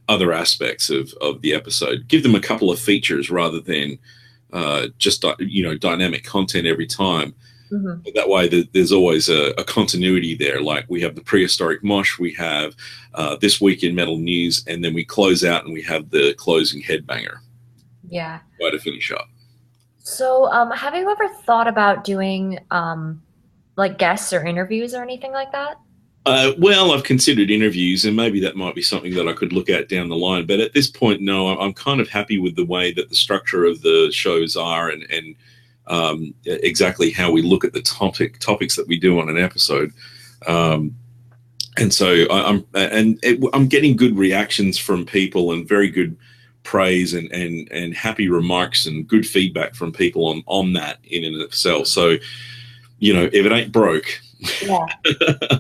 other 0.10 0.34
aspects 0.34 0.90
of 0.90 1.14
of 1.22 1.42
the 1.42 1.54
episode, 1.54 2.08
give 2.08 2.24
them 2.24 2.36
a 2.36 2.42
couple 2.42 2.72
of 2.72 2.80
features 2.80 3.30
rather 3.30 3.60
than 3.60 3.98
uh, 4.54 4.88
just 4.98 5.26
you 5.40 5.64
know 5.64 5.78
dynamic 5.78 6.24
content 6.24 6.68
every 6.68 6.88
time. 6.88 7.34
Mm-hmm. 7.72 8.10
That 8.16 8.28
way, 8.28 8.48
the, 8.50 8.68
there's 8.74 8.92
always 8.92 9.30
a, 9.30 9.52
a, 9.58 9.64
continuity 9.64 10.36
there. 10.36 10.62
Like 10.62 10.86
we 10.90 11.02
have 11.02 11.16
the 11.16 11.22
prehistoric 11.22 11.84
mosh, 11.84 12.20
we 12.20 12.34
have 12.34 12.76
uh, 13.14 13.38
this 13.38 13.62
week 13.62 13.82
in 13.84 13.96
metal 13.96 14.18
news, 14.18 14.66
and 14.68 14.84
then 14.84 14.94
we 14.94 15.06
close 15.06 15.46
out 15.46 15.64
and 15.64 15.74
we 15.74 15.82
have 15.84 16.10
the 16.10 16.34
closing 16.34 16.82
headbanger. 16.82 17.38
Yeah. 18.10 18.40
Way 18.60 18.72
to 18.72 18.80
finish 18.80 19.12
up. 19.12 19.30
So, 20.00 20.52
um, 20.52 20.72
have 20.72 20.96
you 20.96 21.10
ever 21.10 21.30
thought 21.46 21.68
about 21.68 22.04
doing 22.04 22.60
um, 22.72 23.22
like 23.78 23.98
guests 23.98 24.34
or 24.34 24.46
interviews 24.46 24.94
or 24.94 25.02
anything 25.02 25.32
like 25.32 25.52
that? 25.54 25.78
Uh, 26.26 26.52
well, 26.60 26.92
I've 26.92 27.04
considered 27.04 27.50
interviews, 27.50 28.06
and 28.06 28.16
maybe 28.16 28.40
that 28.42 28.56
might 28.56 28.76
be 28.76 28.82
something 28.82 29.16
that 29.16 29.28
I 29.28 29.34
could 29.34 29.54
look 29.54 29.70
at 29.70 29.90
down 29.90 30.10
the 30.10 30.16
line. 30.16 30.46
But 30.46 30.60
at 30.60 30.74
this 30.74 30.88
point, 30.88 31.22
no, 31.22 31.48
I'm 31.60 31.74
kind 31.74 32.00
of 32.00 32.10
happy 32.10 32.38
with 32.38 32.56
the 32.56 32.66
way 32.66 32.92
that 32.92 33.10
the 33.10 33.16
structure 33.16 33.66
of 33.66 33.82
the 33.82 34.12
shows 34.12 34.56
are, 34.56 34.90
and 34.90 35.04
and 35.10 35.36
um, 35.92 36.34
exactly 36.46 37.12
how 37.12 37.32
we 37.32 37.42
look 37.42 37.64
at 37.64 37.74
the 37.74 37.82
topic 37.82 38.40
topics 38.40 38.76
that 38.78 38.88
we 38.88 38.98
do 38.98 39.20
on 39.20 39.30
an 39.30 39.38
episode. 39.38 39.92
Um, 40.48 40.96
and 41.78 41.94
so 41.94 42.26
I, 42.32 42.50
am 42.50 42.66
and 42.74 43.20
it, 43.22 43.40
I'm 43.54 43.68
getting 43.68 43.96
good 43.96 44.18
reactions 44.18 44.78
from 44.78 45.06
people 45.06 45.52
and 45.52 45.68
very 45.68 45.90
good 45.90 46.18
praise 46.64 47.14
and, 47.14 47.32
and 47.32 47.70
and 47.72 47.94
happy 47.94 48.30
remarks 48.30 48.86
and 48.86 49.08
good 49.08 49.28
feedback 49.28 49.76
from 49.76 49.92
people 49.92 50.28
on 50.28 50.44
on 50.48 50.74
that 50.74 51.00
in 51.04 51.26
and 51.26 51.36
of 51.36 51.42
itself. 51.42 51.88
So 51.88 52.18
you 53.00 53.14
know, 53.14 53.26
if 53.34 53.46
it 53.46 53.52
ain't 53.52 53.74
broke. 53.74 54.22
Yeah. 54.62 54.86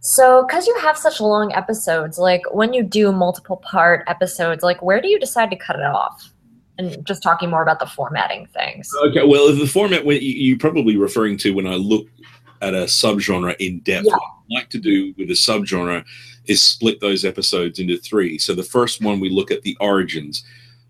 so, 0.00 0.44
because 0.44 0.66
you 0.66 0.76
have 0.80 0.98
such 0.98 1.20
long 1.20 1.52
episodes, 1.52 2.18
like 2.18 2.42
when 2.52 2.72
you 2.72 2.82
do 2.82 3.12
multiple 3.12 3.58
part 3.58 4.04
episodes, 4.08 4.64
like 4.64 4.82
where 4.82 5.00
do 5.00 5.08
you 5.08 5.20
decide 5.20 5.50
to 5.50 5.56
cut 5.56 5.76
it 5.76 5.84
off? 5.84 6.31
And 6.82 7.06
just 7.06 7.22
talking 7.22 7.50
more 7.50 7.62
about 7.62 7.78
the 7.80 7.86
formatting 7.86 8.46
things. 8.46 8.90
Okay, 9.06 9.24
well, 9.24 9.54
the 9.54 9.66
format 9.66 10.04
you're 10.04 10.58
probably 10.58 10.96
referring 10.96 11.36
to 11.38 11.52
when 11.52 11.66
I 11.66 11.74
look 11.74 12.06
at 12.60 12.74
a 12.74 12.84
subgenre 12.84 13.56
in 13.58 13.80
depth, 13.80 14.06
yeah. 14.06 14.12
what 14.12 14.22
I 14.22 14.54
like 14.54 14.70
to 14.70 14.78
do 14.78 15.14
with 15.16 15.30
a 15.30 15.34
subgenre 15.34 16.04
is 16.46 16.62
split 16.62 17.00
those 17.00 17.24
episodes 17.24 17.78
into 17.78 17.98
three. 17.98 18.38
So 18.38 18.54
the 18.54 18.62
first 18.62 19.02
one 19.02 19.20
we 19.20 19.30
look 19.30 19.50
at 19.50 19.62
the 19.62 19.76
origins 19.80 20.44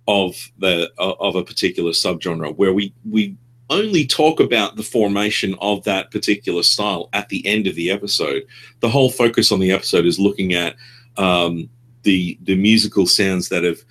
of 0.08 0.34
the 0.58 0.90
of 0.99 1.37
a 1.37 1.44
particular 1.44 1.92
subgenre, 1.92 2.56
where 2.56 2.72
we 2.72 2.92
we 3.08 3.37
only 3.70 4.06
talk 4.06 4.40
about 4.40 4.76
the 4.76 4.82
formation 4.82 5.54
of 5.61 5.82
that 5.84 6.11
particular 6.11 6.62
style 6.62 7.08
at 7.12 7.28
the 7.30 7.46
end 7.46 7.66
of 7.66 7.75
the 7.75 7.90
episode. 7.90 8.44
The 8.80 8.88
whole 8.88 9.11
focus 9.11 9.50
on 9.50 9.61
the 9.61 9.72
episode 9.72 10.04
is 10.04 10.18
looking 10.18 10.54
at 10.54 10.76
um, 11.16 11.68
the 12.02 12.38
the 12.42 12.56
musical 12.56 13.06
sounds 13.06 13.49
that 13.49 13.64
have 13.64 13.82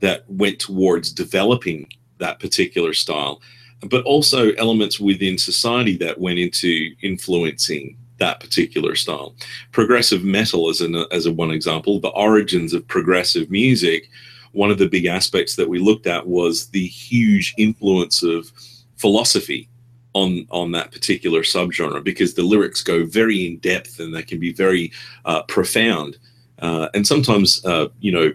that 0.00 0.24
went 0.28 0.58
towards 0.58 1.12
developing 1.12 1.88
that 2.18 2.40
particular 2.40 2.92
style, 2.92 3.40
but 3.88 4.04
also 4.04 4.52
elements 4.52 4.98
within 4.98 5.38
society 5.38 5.96
that 5.96 6.20
went 6.20 6.38
into 6.38 6.94
influencing 7.02 7.96
that 8.18 8.40
particular 8.40 8.94
style. 8.94 9.34
Progressive 9.72 10.24
metal, 10.24 10.68
as, 10.68 10.80
an, 10.80 10.96
as 11.12 11.26
a 11.26 11.32
one 11.32 11.50
example, 11.50 12.00
the 12.00 12.08
origins 12.08 12.74
of 12.74 12.86
progressive 12.88 13.50
music, 13.50 14.10
one 14.52 14.70
of 14.70 14.78
the 14.78 14.88
big 14.88 15.06
aspects 15.06 15.56
that 15.56 15.68
we 15.68 15.78
looked 15.78 16.06
at 16.06 16.26
was 16.26 16.68
the 16.68 16.86
huge 16.86 17.54
influence 17.58 18.22
of 18.22 18.50
philosophy 18.96 19.68
on 20.14 20.46
on 20.50 20.72
that 20.72 20.90
particular 20.90 21.42
subgenre 21.42 22.02
because 22.02 22.34
the 22.34 22.42
lyrics 22.42 22.82
go 22.82 23.04
very 23.04 23.46
in 23.46 23.58
depth 23.58 24.00
and 24.00 24.14
they 24.14 24.22
can 24.22 24.40
be 24.40 24.52
very 24.52 24.90
uh, 25.26 25.42
profound 25.42 26.16
uh, 26.60 26.88
and 26.94 27.06
sometimes 27.06 27.64
uh, 27.66 27.88
you 28.00 28.10
know 28.10 28.32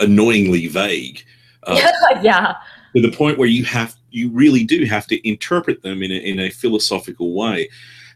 annoyingly 0.00 0.66
vague. 0.66 1.24
Uh, 1.62 1.80
yeah. 2.22 2.54
To 2.94 3.02
the 3.02 3.10
point 3.10 3.38
where 3.38 3.48
you 3.48 3.64
have 3.64 3.94
you 4.10 4.30
really 4.30 4.64
do 4.64 4.84
have 4.86 5.06
to 5.08 5.28
interpret 5.28 5.82
them 5.82 6.02
in 6.02 6.10
a, 6.10 6.14
in 6.14 6.40
a 6.40 6.50
philosophical 6.50 7.34
way, 7.34 7.68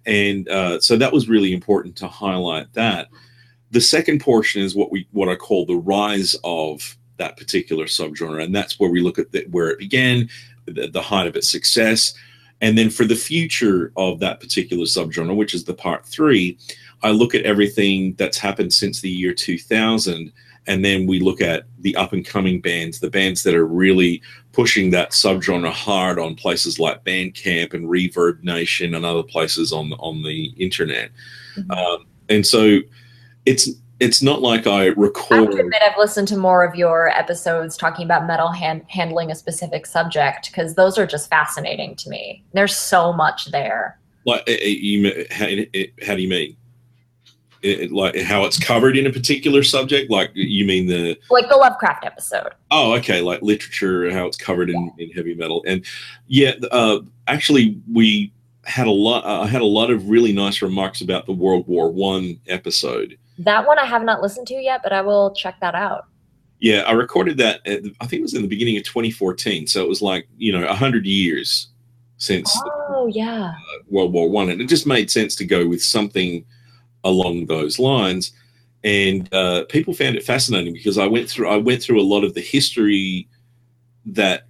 and 0.07 0.49
uh, 0.49 0.81
so 0.81 0.97
that 0.97 1.13
was 1.13 1.29
really 1.29 1.53
important 1.53 1.97
to 1.97 2.09
highlight 2.09 2.73
that. 2.73 3.09
The 3.73 3.81
second 3.81 4.21
portion 4.21 4.63
is 4.63 4.75
what 4.75 4.91
we 4.91 5.07
what 5.13 5.29
I 5.29 5.37
call 5.37 5.67
the 5.67 5.77
rise 5.77 6.37
of 6.45 6.97
that 7.19 7.37
particular 7.37 7.85
subgenre, 7.85 8.43
and 8.43 8.55
that's 8.55 8.81
where 8.81 8.91
we 8.91 9.03
look 9.03 9.19
at 9.19 9.31
the, 9.33 9.45
where 9.51 9.69
it 9.69 9.79
began, 9.79 10.29
the, 10.65 10.89
the 10.89 11.03
height 11.03 11.27
of 11.27 11.37
its 11.37 11.51
success, 11.51 12.15
and 12.63 12.79
then 12.79 12.89
for 12.89 13.05
the 13.05 13.17
future 13.17 13.93
of 13.97 14.21
that 14.21 14.41
particular 14.41 14.85
subgenre, 14.85 15.37
which 15.37 15.55
is 15.55 15.65
the 15.65 15.75
part 15.75 16.07
three, 16.07 16.59
I 17.03 17.11
look 17.11 17.35
at 17.35 17.45
everything 17.45 18.15
that's 18.15 18.39
happened 18.39 18.73
since 18.73 19.01
the 19.01 19.11
year 19.11 19.33
2000 19.33 20.33
and 20.67 20.85
then 20.85 21.07
we 21.07 21.21
look 21.21 21.41
at 21.41 21.65
the 21.81 21.97
up 21.97 22.13
and 22.13 22.25
coming 22.25 22.61
bands, 22.61 23.01
the 23.01 23.11
bands 23.11 23.43
that 23.43 23.55
are 23.55 23.67
really 23.67 24.23
pushing 24.53 24.91
that 24.91 25.11
subgenre 25.11 25.73
hard 25.73 26.19
on 26.19 26.35
places 26.35 26.79
like 26.79 27.05
Bandcamp 27.05 27.75
and 27.75 27.87
Reverb 27.87 28.43
Nation 28.43 28.95
and 28.95 29.05
other 29.05 29.23
places 29.23 29.73
on 29.73 29.93
on 29.95 30.23
the 30.23 30.47
internet. 30.57 31.11
Mm-hmm. 31.57 31.71
Um, 31.71 32.07
and 32.29 32.47
so 32.47 32.79
it's 33.47 33.69
it's 34.01 34.23
not 34.23 34.41
like 34.41 34.67
I 34.67 34.87
record. 34.87 35.33
I 35.33 35.43
have 35.43 35.51
to 35.51 35.61
admit, 35.61 35.83
I've 35.83 35.99
listened 35.99 36.27
to 36.29 36.37
more 36.37 36.65
of 36.65 36.75
your 36.75 37.09
episodes 37.09 37.77
talking 37.77 38.05
about 38.05 38.27
metal 38.27 38.49
hand, 38.49 38.83
handling 38.89 39.31
a 39.31 39.35
specific 39.35 39.87
subject 39.87 40.51
because 40.51 40.75
those 40.75 40.99
are 40.99 41.07
just 41.07 41.29
fascinating 41.29 41.95
to 41.97 42.09
me. 42.09 42.43
There's 42.53 42.75
so 42.75 43.13
much 43.13 43.51
there. 43.51 43.99
Like, 44.25 44.43
eh, 44.47 44.57
eh, 44.61 45.65
eh, 45.75 45.87
how 46.05 46.15
do 46.15 46.23
you 46.23 46.29
mean? 46.29 46.57
It, 47.63 47.93
like 47.93 48.17
how 48.17 48.45
it's 48.45 48.59
covered 48.59 48.97
in 48.97 49.07
a 49.07 49.13
particular 49.13 49.63
subject 49.63 50.11
like 50.11 50.31
you 50.35 50.65
mean 50.65 50.87
the 50.87 51.19
like 51.31 51.49
the 51.49 51.57
lovecraft 51.57 52.05
episode. 52.05 52.51
Oh 52.71 52.95
okay 52.95 53.21
like 53.21 53.43
literature 53.43 54.11
how 54.11 54.27
it's 54.27 54.37
covered 54.37 54.71
in, 54.71 54.93
in 54.99 55.11
heavy 55.11 55.35
metal. 55.35 55.63
And 55.67 55.85
yeah 56.27 56.53
uh, 56.71 57.01
actually 57.27 57.81
we 57.93 58.33
had 58.65 58.87
a 58.87 58.91
lot 58.91 59.25
i 59.25 59.43
uh, 59.43 59.47
had 59.47 59.63
a 59.63 59.67
lot 59.67 59.91
of 59.91 60.09
really 60.09 60.33
nice 60.33 60.63
remarks 60.63 61.01
about 61.01 61.27
the 61.27 61.33
world 61.33 61.67
war 61.67 61.91
one 61.91 62.39
episode. 62.47 63.19
That 63.39 63.67
one 63.67 63.79
i 63.79 63.85
have 63.85 64.03
not 64.03 64.23
listened 64.23 64.47
to 64.49 64.55
yet 64.55 64.83
but 64.83 64.93
i 64.93 65.01
will 65.01 65.35
check 65.35 65.61
that 65.61 65.75
out. 65.75 66.07
Yeah 66.61 66.83
i 66.87 66.93
recorded 66.93 67.37
that 67.39 67.67
at, 67.67 67.83
i 68.01 68.07
think 68.07 68.21
it 68.21 68.23
was 68.23 68.35
in 68.35 68.43
the 68.43 68.49
beginning 68.49 68.77
of 68.77 68.85
2014 68.85 69.67
so 69.67 69.83
it 69.83 69.89
was 69.89 70.03
like 70.03 70.29
you 70.39 70.53
know 70.53 70.67
100 70.67 71.05
years 71.05 71.69
since 72.17 72.55
oh 72.91 73.11
yeah. 73.13 73.49
Uh, 73.51 73.79
world 73.89 74.13
war 74.13 74.31
one 74.31 74.51
and 74.51 74.61
it 74.61 74.69
just 74.69 74.87
made 74.87 75.11
sense 75.11 75.35
to 75.37 75.45
go 75.45 75.67
with 75.67 75.83
something 75.83 76.45
along 77.05 77.47
those 77.47 77.79
lines. 77.79 78.33
And 78.83 79.33
uh, 79.35 79.65
people 79.69 79.93
found 79.93 80.17
it 80.17 80.25
fascinating 80.25 80.73
because 80.73 80.99
I 80.99 81.07
went 81.07 81.29
through 81.29 81.49
I 81.49 81.57
went 81.59 81.83
through 81.83 82.01
a 82.01 82.03
lot 82.03 82.25
of 82.25 82.35
the 82.35 82.41
history 82.41 83.29
that 84.07 84.47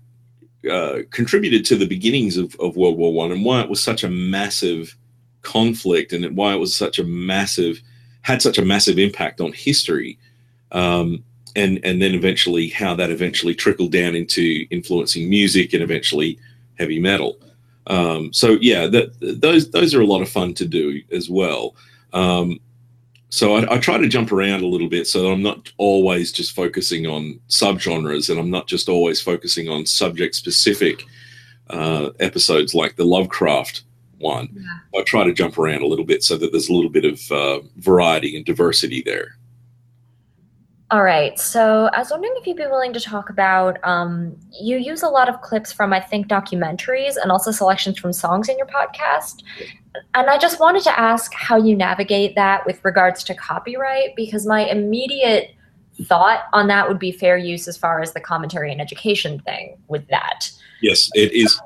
uh, 0.71 0.99
contributed 1.11 1.65
to 1.65 1.77
the 1.77 1.87
beginnings 1.87 2.37
of, 2.37 2.55
of 2.61 2.77
World 2.77 2.97
War 2.97 3.13
One 3.13 3.33
and 3.33 3.45
why 3.45 3.61
it 3.61 3.69
was 3.69 3.83
such 3.83 4.05
a 4.05 4.11
massive 4.11 4.97
conflict 5.43 6.13
and 6.13 6.37
why 6.37 6.55
it 6.55 6.59
was 6.59 6.75
such 6.75 6.99
a 6.99 7.05
massive 7.05 7.81
had 8.23 8.43
such 8.43 8.59
a 8.59 8.65
massive 8.65 8.99
impact 8.99 9.41
on 9.41 9.53
history. 9.53 10.19
Um, 10.73 11.25
and 11.57 11.81
and 11.83 12.01
then 12.01 12.15
eventually 12.15 12.69
how 12.69 12.95
that 12.95 13.11
eventually 13.11 13.55
trickled 13.55 13.91
down 13.91 14.15
into 14.15 14.67
influencing 14.71 15.29
music 15.29 15.73
and 15.73 15.83
eventually 15.83 16.39
heavy 16.79 17.01
metal. 17.01 17.39
Um, 17.87 18.33
so 18.33 18.59
yeah, 18.61 18.87
that, 18.87 19.41
those 19.41 19.71
those 19.71 19.95
are 19.95 20.01
a 20.01 20.07
lot 20.07 20.23
of 20.23 20.29
fun 20.29 20.55
to 20.55 20.67
do 20.67 21.03
as 21.11 21.29
well. 21.29 21.75
Um, 22.13 22.61
so 23.29 23.57
I, 23.57 23.75
I, 23.75 23.79
try 23.79 23.97
to 23.97 24.09
jump 24.09 24.33
around 24.33 24.63
a 24.63 24.67
little 24.67 24.89
bit 24.89 25.07
so 25.07 25.31
I'm 25.31 25.43
not 25.43 25.73
always 25.79 26.33
just 26.33 26.53
focusing 26.53 27.07
on 27.07 27.39
subgenres 27.49 28.29
and 28.29 28.41
I'm 28.41 28.51
not 28.51 28.67
just 28.67 28.89
always 28.89 29.21
focusing 29.21 29.69
on 29.69 29.87
subject 29.87 30.35
specific 30.35 31.05
uh, 31.69 32.11
episodes 32.19 32.75
like 32.75 32.97
the 32.97 33.05
Lovecraft 33.05 33.85
one. 34.19 34.49
Yeah. 34.53 35.01
I 35.01 35.03
try 35.05 35.25
to 35.25 35.33
jump 35.33 35.59
around 35.59 35.83
a 35.83 35.87
little 35.87 36.05
bit 36.05 36.23
so 36.23 36.37
that 36.37 36.51
there's 36.51 36.69
a 36.69 36.75
little 36.75 36.91
bit 36.91 37.05
of 37.05 37.33
uh, 37.33 37.61
variety 37.77 38.37
and 38.37 38.45
diversity 38.45 39.03
there. 39.03 39.37
All 40.91 41.05
right. 41.05 41.39
So 41.39 41.89
I 41.95 42.01
was 42.01 42.11
wondering 42.11 42.35
if 42.39 42.49
you'd 42.49 42.57
be 42.57 42.67
willing 42.67 42.93
to 42.93 43.01
talk 43.01 43.31
about. 43.31 43.79
Um, 43.85 44.37
you 44.61 44.77
use 44.77 45.05
a 45.05 45.09
lot 45.09 45.29
of 45.29 45.41
clips 45.41 45.73
from, 45.73 45.93
I 45.93 46.01
think, 46.01 46.27
documentaries 46.27 47.15
and 47.17 47.31
also 47.31 47.53
selections 47.53 47.97
from 47.97 48.13
songs 48.13 48.49
in 48.49 48.59
your 48.59 48.67
podcast. 48.67 49.45
And 50.15 50.31
I 50.31 50.39
just 50.39 50.61
wanted 50.61 50.83
to 50.85 50.99
ask 50.99 51.33
how 51.35 51.57
you 51.57 51.75
navigate 51.77 52.35
that 52.37 52.65
with 52.67 52.85
regards 52.85 53.25
to 53.25 53.35
copyright, 53.35 54.15
because 54.17 54.47
my 54.47 54.65
immediate 54.67 55.55
thought 56.05 56.45
on 56.53 56.69
that 56.69 56.89
would 56.89 56.99
be 56.99 57.13
fair 57.13 57.37
use 57.37 57.69
as 57.69 57.77
far 57.77 58.01
as 58.01 58.13
the 58.13 58.21
commentary 58.21 58.73
and 58.73 58.81
education 58.81 59.41
thing 59.41 59.77
with 59.89 60.07
that. 60.09 60.51
Yes, 60.81 61.11
it 61.15 61.33
is. 61.33 61.61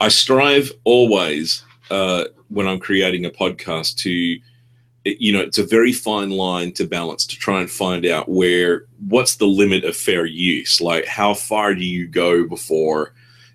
I 0.00 0.08
strive 0.08 0.72
always 0.84 1.64
uh, 1.90 2.24
when 2.48 2.66
I'm 2.66 2.78
creating 2.78 3.24
a 3.24 3.30
podcast 3.30 3.96
to 3.98 4.38
you 5.06 5.32
know 5.32 5.40
it's 5.40 5.58
a 5.58 5.64
very 5.64 5.92
fine 5.92 6.30
line 6.30 6.72
to 6.72 6.86
balance 6.86 7.26
to 7.26 7.36
try 7.36 7.60
and 7.60 7.70
find 7.70 8.06
out 8.06 8.28
where 8.28 8.86
what's 9.08 9.36
the 9.36 9.46
limit 9.46 9.84
of 9.84 9.94
fair 9.94 10.24
use 10.24 10.80
like 10.80 11.04
how 11.04 11.34
far 11.34 11.74
do 11.74 11.84
you 11.84 12.06
go 12.06 12.48
before 12.48 13.12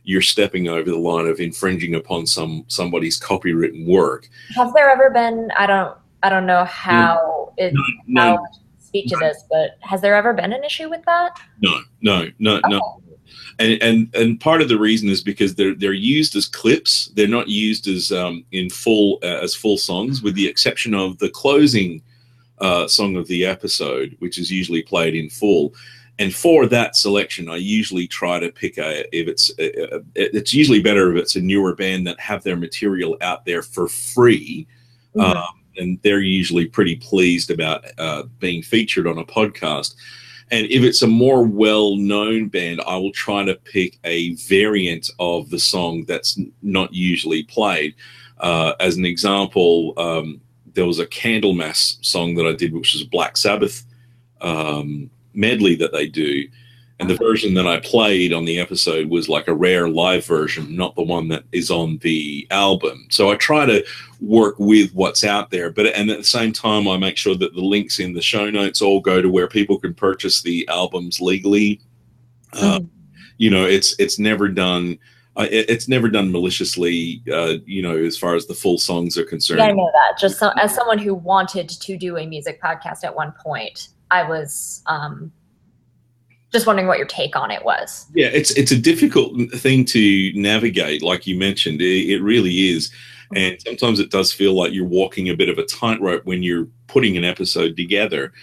you're 0.09 0.23
stepping 0.23 0.67
over 0.67 0.89
the 0.89 0.97
line 0.97 1.27
of 1.27 1.39
infringing 1.39 1.93
upon 1.93 2.25
some 2.25 2.65
somebody's 2.67 3.19
copywritten 3.19 3.85
work 3.85 4.27
Has 4.55 4.73
there 4.73 4.89
ever 4.89 5.11
been? 5.11 5.51
I 5.55 5.67
don't. 5.67 5.95
I 6.23 6.29
don't 6.29 6.47
know 6.47 6.65
how 6.65 7.53
it 7.57 7.73
no 7.73 7.81
no 8.07 8.21
how 8.21 8.37
to 8.37 8.59
speak 8.79 9.07
to 9.09 9.17
this, 9.17 9.43
but 9.49 9.77
has 9.81 10.01
there 10.01 10.15
ever 10.15 10.33
been 10.33 10.51
an 10.51 10.63
issue 10.63 10.89
with 10.89 11.05
that? 11.05 11.39
no 11.61 11.79
no 12.01 12.27
no 12.39 12.59
no 12.67 13.01
and 13.59 13.81
and 13.83 14.15
and 14.15 14.39
part 14.39 14.61
of 14.63 14.69
the 14.69 14.79
reason 14.79 15.09
is 15.09 15.21
because 15.21 15.53
they're 15.53 15.75
they're 15.75 15.93
used 15.93 16.35
as 16.35 16.47
clips 16.47 17.11
they're 17.13 17.27
not 17.27 17.47
used 17.47 17.87
as 17.87 18.11
um, 18.11 18.43
in 18.51 18.69
full 18.69 19.19
uh, 19.21 19.39
as 19.45 19.53
full 19.53 19.77
songs 19.77 20.23
with 20.23 20.33
the 20.33 20.47
exception 20.47 20.95
of 20.95 21.19
the 21.19 21.29
closing 21.29 22.01
uh, 22.59 22.87
song 22.87 23.15
of 23.15 23.27
the 23.27 23.45
episode 23.45 24.15
which 24.19 24.39
is 24.39 24.49
usually 24.51 24.81
played 24.81 25.13
in 25.15 25.29
full 25.29 25.73
and 26.19 26.35
for 26.35 26.67
that 26.67 26.95
selection 26.95 27.49
i 27.49 27.55
usually 27.55 28.07
try 28.07 28.39
to 28.39 28.51
pick 28.51 28.77
a 28.77 29.03
if 29.17 29.27
it's 29.27 29.49
uh, 29.59 29.95
uh, 29.95 29.99
it's 30.15 30.53
usually 30.53 30.81
better 30.81 31.11
if 31.11 31.21
it's 31.21 31.35
a 31.35 31.41
newer 31.41 31.73
band 31.75 32.05
that 32.05 32.19
have 32.19 32.43
their 32.43 32.55
material 32.57 33.17
out 33.21 33.45
there 33.45 33.63
for 33.63 33.87
free 33.87 34.67
Mhm. 35.15 35.35
um, 35.35 35.55
and 35.77 35.99
they're 36.03 36.21
usually 36.21 36.65
pretty 36.65 36.95
pleased 36.97 37.49
about 37.49 37.83
uh, 37.97 38.23
being 38.39 38.61
featured 38.61 39.07
on 39.07 39.17
a 39.17 39.23
podcast 39.25 39.95
and 40.51 40.65
if 40.67 40.83
it's 40.83 41.01
a 41.03 41.07
more 41.07 41.43
well 41.43 41.95
known 41.95 42.47
band, 42.47 42.81
I 42.87 42.95
will 42.97 43.11
try 43.11 43.43
to 43.43 43.53
pick 43.55 43.99
a 44.03 44.33
variant 44.35 45.09
of 45.19 45.49
the 45.51 45.59
song 45.59 46.05
that's 46.05 46.39
not 46.63 46.91
usually 46.91 47.43
played. 47.43 47.93
Uh, 48.39 48.73
as 48.79 48.97
an 48.97 49.05
example, 49.05 49.93
um, 49.97 50.41
there 50.73 50.87
was 50.87 50.99
a 50.99 51.05
Candlemass 51.05 52.03
song 52.03 52.33
that 52.35 52.47
I 52.47 52.53
did, 52.53 52.73
which 52.73 52.93
was 52.93 53.03
Black 53.03 53.37
Sabbath 53.37 53.85
um, 54.41 55.09
medley 55.33 55.75
that 55.75 55.91
they 55.91 56.07
do. 56.07 56.47
And 57.01 57.09
the 57.09 57.15
version 57.15 57.53
that 57.53 57.65
I 57.65 57.79
played 57.79 58.33
on 58.33 58.43
the 58.43 58.59
episode 58.59 59.09
was 59.09 59.29
like 59.29 59.47
a 59.47 59.53
rare 59.53 59.87
live 59.87 60.25
version, 60.25 60.75
not 60.75 60.95
the 60.97 61.01
one 61.01 61.29
that 61.29 61.45
is 61.53 61.71
on 61.71 61.97
the 61.99 62.45
album. 62.51 63.07
So 63.09 63.31
I 63.31 63.35
try 63.35 63.65
to 63.65 63.85
work 64.19 64.55
with 64.59 64.93
what's 64.93 65.23
out 65.23 65.49
there, 65.49 65.69
but 65.69 65.85
and 65.85 66.09
at 66.09 66.17
the 66.17 66.23
same 66.25 66.51
time, 66.51 66.89
I 66.89 66.97
make 66.97 67.15
sure 67.15 67.35
that 67.35 67.53
the 67.55 67.61
links 67.61 67.99
in 67.99 68.13
the 68.13 68.21
show 68.21 68.49
notes 68.49 68.81
all 68.81 68.99
go 68.99 69.21
to 69.21 69.29
where 69.29 69.47
people 69.47 69.79
can 69.79 69.93
purchase 69.93 70.41
the 70.41 70.67
albums 70.67 71.21
legally. 71.21 71.79
Uh, 72.51 72.79
Mhm. 72.79 72.89
you 73.37 73.49
know, 73.49 73.65
it's 73.65 73.95
it's 73.97 74.19
never 74.19 74.49
done. 74.49 74.99
Uh, 75.37 75.47
it, 75.49 75.69
it's 75.69 75.87
never 75.87 76.09
done 76.09 76.29
maliciously. 76.33 77.23
Uh, 77.31 77.59
you 77.65 77.81
know, 77.81 77.95
as 77.97 78.17
far 78.17 78.35
as 78.35 78.45
the 78.47 78.53
full 78.53 78.77
songs 78.77 79.17
are 79.17 79.23
concerned. 79.23 79.59
Yeah, 79.59 79.67
I 79.67 79.71
know 79.71 79.89
that. 79.93 80.19
Just 80.19 80.37
so, 80.37 80.49
as 80.57 80.75
someone 80.75 80.97
who 80.97 81.13
wanted 81.13 81.69
to 81.69 81.95
do 81.95 82.17
a 82.17 82.25
music 82.27 82.61
podcast 82.61 83.05
at 83.05 83.15
one 83.15 83.31
point, 83.41 83.87
I 84.11 84.23
was 84.23 84.81
um, 84.87 85.31
just 86.51 86.65
wondering 86.65 86.87
what 86.87 86.97
your 86.97 87.07
take 87.07 87.35
on 87.35 87.51
it 87.51 87.63
was. 87.63 88.07
Yeah, 88.13 88.27
it's 88.27 88.51
it's 88.51 88.71
a 88.71 88.77
difficult 88.77 89.51
thing 89.51 89.85
to 89.85 90.31
navigate, 90.35 91.01
like 91.01 91.27
you 91.27 91.37
mentioned. 91.37 91.81
It, 91.81 92.09
it 92.09 92.21
really 92.21 92.69
is, 92.69 92.91
and 93.35 93.59
sometimes 93.61 93.99
it 93.99 94.11
does 94.11 94.33
feel 94.33 94.53
like 94.53 94.73
you're 94.73 94.85
walking 94.85 95.29
a 95.29 95.35
bit 95.35 95.49
of 95.49 95.57
a 95.57 95.65
tightrope 95.65 96.25
when 96.25 96.43
you're 96.43 96.67
putting 96.87 97.17
an 97.17 97.23
episode 97.23 97.77
together. 97.77 98.33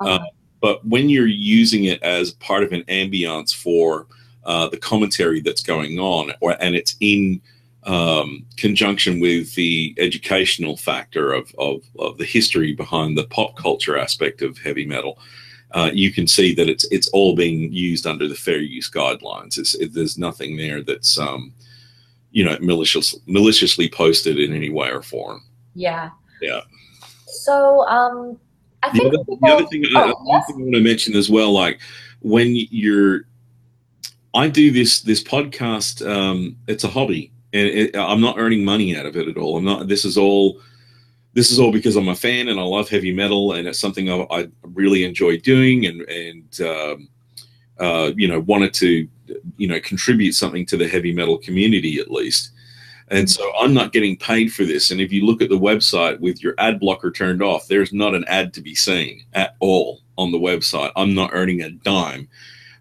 Uh, 0.00 0.18
but 0.60 0.84
when 0.84 1.08
you're 1.08 1.26
using 1.26 1.84
it 1.84 2.02
as 2.02 2.32
part 2.32 2.64
of 2.64 2.72
an 2.72 2.82
ambiance 2.84 3.54
for 3.54 4.06
uh, 4.44 4.68
the 4.68 4.76
commentary 4.76 5.40
that's 5.40 5.62
going 5.62 5.98
on, 6.00 6.32
or 6.40 6.56
and 6.60 6.74
it's 6.74 6.96
in 7.00 7.40
um, 7.84 8.44
conjunction 8.56 9.20
with 9.20 9.54
the 9.54 9.94
educational 9.98 10.76
factor 10.76 11.32
of, 11.32 11.54
of 11.58 11.82
of 11.98 12.18
the 12.18 12.24
history 12.24 12.72
behind 12.72 13.16
the 13.18 13.24
pop 13.24 13.56
culture 13.56 13.98
aspect 13.98 14.42
of 14.42 14.58
heavy 14.58 14.86
metal, 14.86 15.18
uh, 15.72 15.90
you 15.92 16.12
can 16.12 16.26
see 16.26 16.54
that 16.54 16.68
it's 16.68 16.84
it's 16.90 17.08
all 17.08 17.34
being 17.34 17.72
used 17.72 18.06
under 18.06 18.28
the 18.28 18.34
fair 18.34 18.60
use 18.60 18.90
guidelines. 18.90 19.58
It's, 19.58 19.74
it, 19.74 19.94
there's 19.94 20.16
nothing 20.16 20.56
there 20.56 20.82
that's 20.82 21.18
um, 21.18 21.52
you 22.30 22.44
know 22.44 22.56
malicious, 22.60 23.16
maliciously 23.26 23.88
posted 23.88 24.38
in 24.38 24.54
any 24.54 24.70
way 24.70 24.90
or 24.90 25.02
form. 25.02 25.42
yeah. 25.74 26.10
Yeah. 26.40 26.60
So 27.26 27.86
um, 27.88 28.38
I 28.82 28.90
The 28.90 28.98
think 28.98 29.06
other, 29.14 29.18
people, 29.18 29.38
the 29.40 29.48
other 29.48 29.66
thing, 29.66 29.84
oh, 29.94 30.00
uh, 30.00 30.14
yes. 30.26 30.46
thing 30.46 30.56
I 30.56 30.62
want 30.62 30.74
to 30.74 30.80
mention 30.80 31.16
as 31.16 31.30
well, 31.30 31.52
like 31.52 31.80
when 32.20 32.54
you're, 32.54 33.22
I 34.34 34.48
do 34.48 34.70
this 34.70 35.00
this 35.00 35.22
podcast. 35.22 36.06
Um, 36.08 36.56
it's 36.68 36.84
a 36.84 36.88
hobby, 36.88 37.31
and 37.52 37.68
it, 37.68 37.96
I'm 37.96 38.20
not 38.20 38.38
earning 38.38 38.64
money 38.64 38.96
out 38.96 39.06
of 39.06 39.16
it 39.16 39.28
at 39.28 39.36
all. 39.36 39.56
I'm 39.56 39.64
not. 39.64 39.88
This 39.88 40.04
is 40.04 40.16
all. 40.16 40.60
This 41.34 41.50
is 41.50 41.58
all 41.58 41.72
because 41.72 41.96
I'm 41.96 42.08
a 42.08 42.14
fan 42.14 42.48
and 42.48 42.60
I 42.60 42.62
love 42.62 42.88
heavy 42.88 43.12
metal, 43.12 43.52
and 43.52 43.66
it's 43.66 43.80
something 43.80 44.10
I, 44.10 44.26
I 44.30 44.48
really 44.62 45.04
enjoy 45.04 45.38
doing, 45.38 45.86
and 45.86 46.02
and 46.02 46.60
um, 46.60 47.08
uh, 47.78 48.12
you 48.16 48.28
know 48.28 48.40
wanted 48.40 48.74
to 48.74 49.08
you 49.56 49.68
know 49.68 49.80
contribute 49.80 50.32
something 50.32 50.66
to 50.66 50.76
the 50.76 50.88
heavy 50.88 51.12
metal 51.12 51.38
community 51.38 51.98
at 52.00 52.10
least. 52.10 52.50
And 53.08 53.28
so 53.28 53.52
I'm 53.58 53.74
not 53.74 53.92
getting 53.92 54.16
paid 54.16 54.54
for 54.54 54.64
this. 54.64 54.90
And 54.90 54.98
if 54.98 55.12
you 55.12 55.26
look 55.26 55.42
at 55.42 55.50
the 55.50 55.58
website 55.58 56.18
with 56.20 56.42
your 56.42 56.54
ad 56.56 56.80
blocker 56.80 57.10
turned 57.10 57.42
off, 57.42 57.68
there's 57.68 57.92
not 57.92 58.14
an 58.14 58.24
ad 58.26 58.54
to 58.54 58.62
be 58.62 58.74
seen 58.74 59.22
at 59.34 59.54
all 59.60 60.00
on 60.16 60.32
the 60.32 60.38
website. 60.38 60.92
I'm 60.96 61.14
not 61.14 61.30
earning 61.34 61.60
a 61.60 61.70
dime 61.70 62.26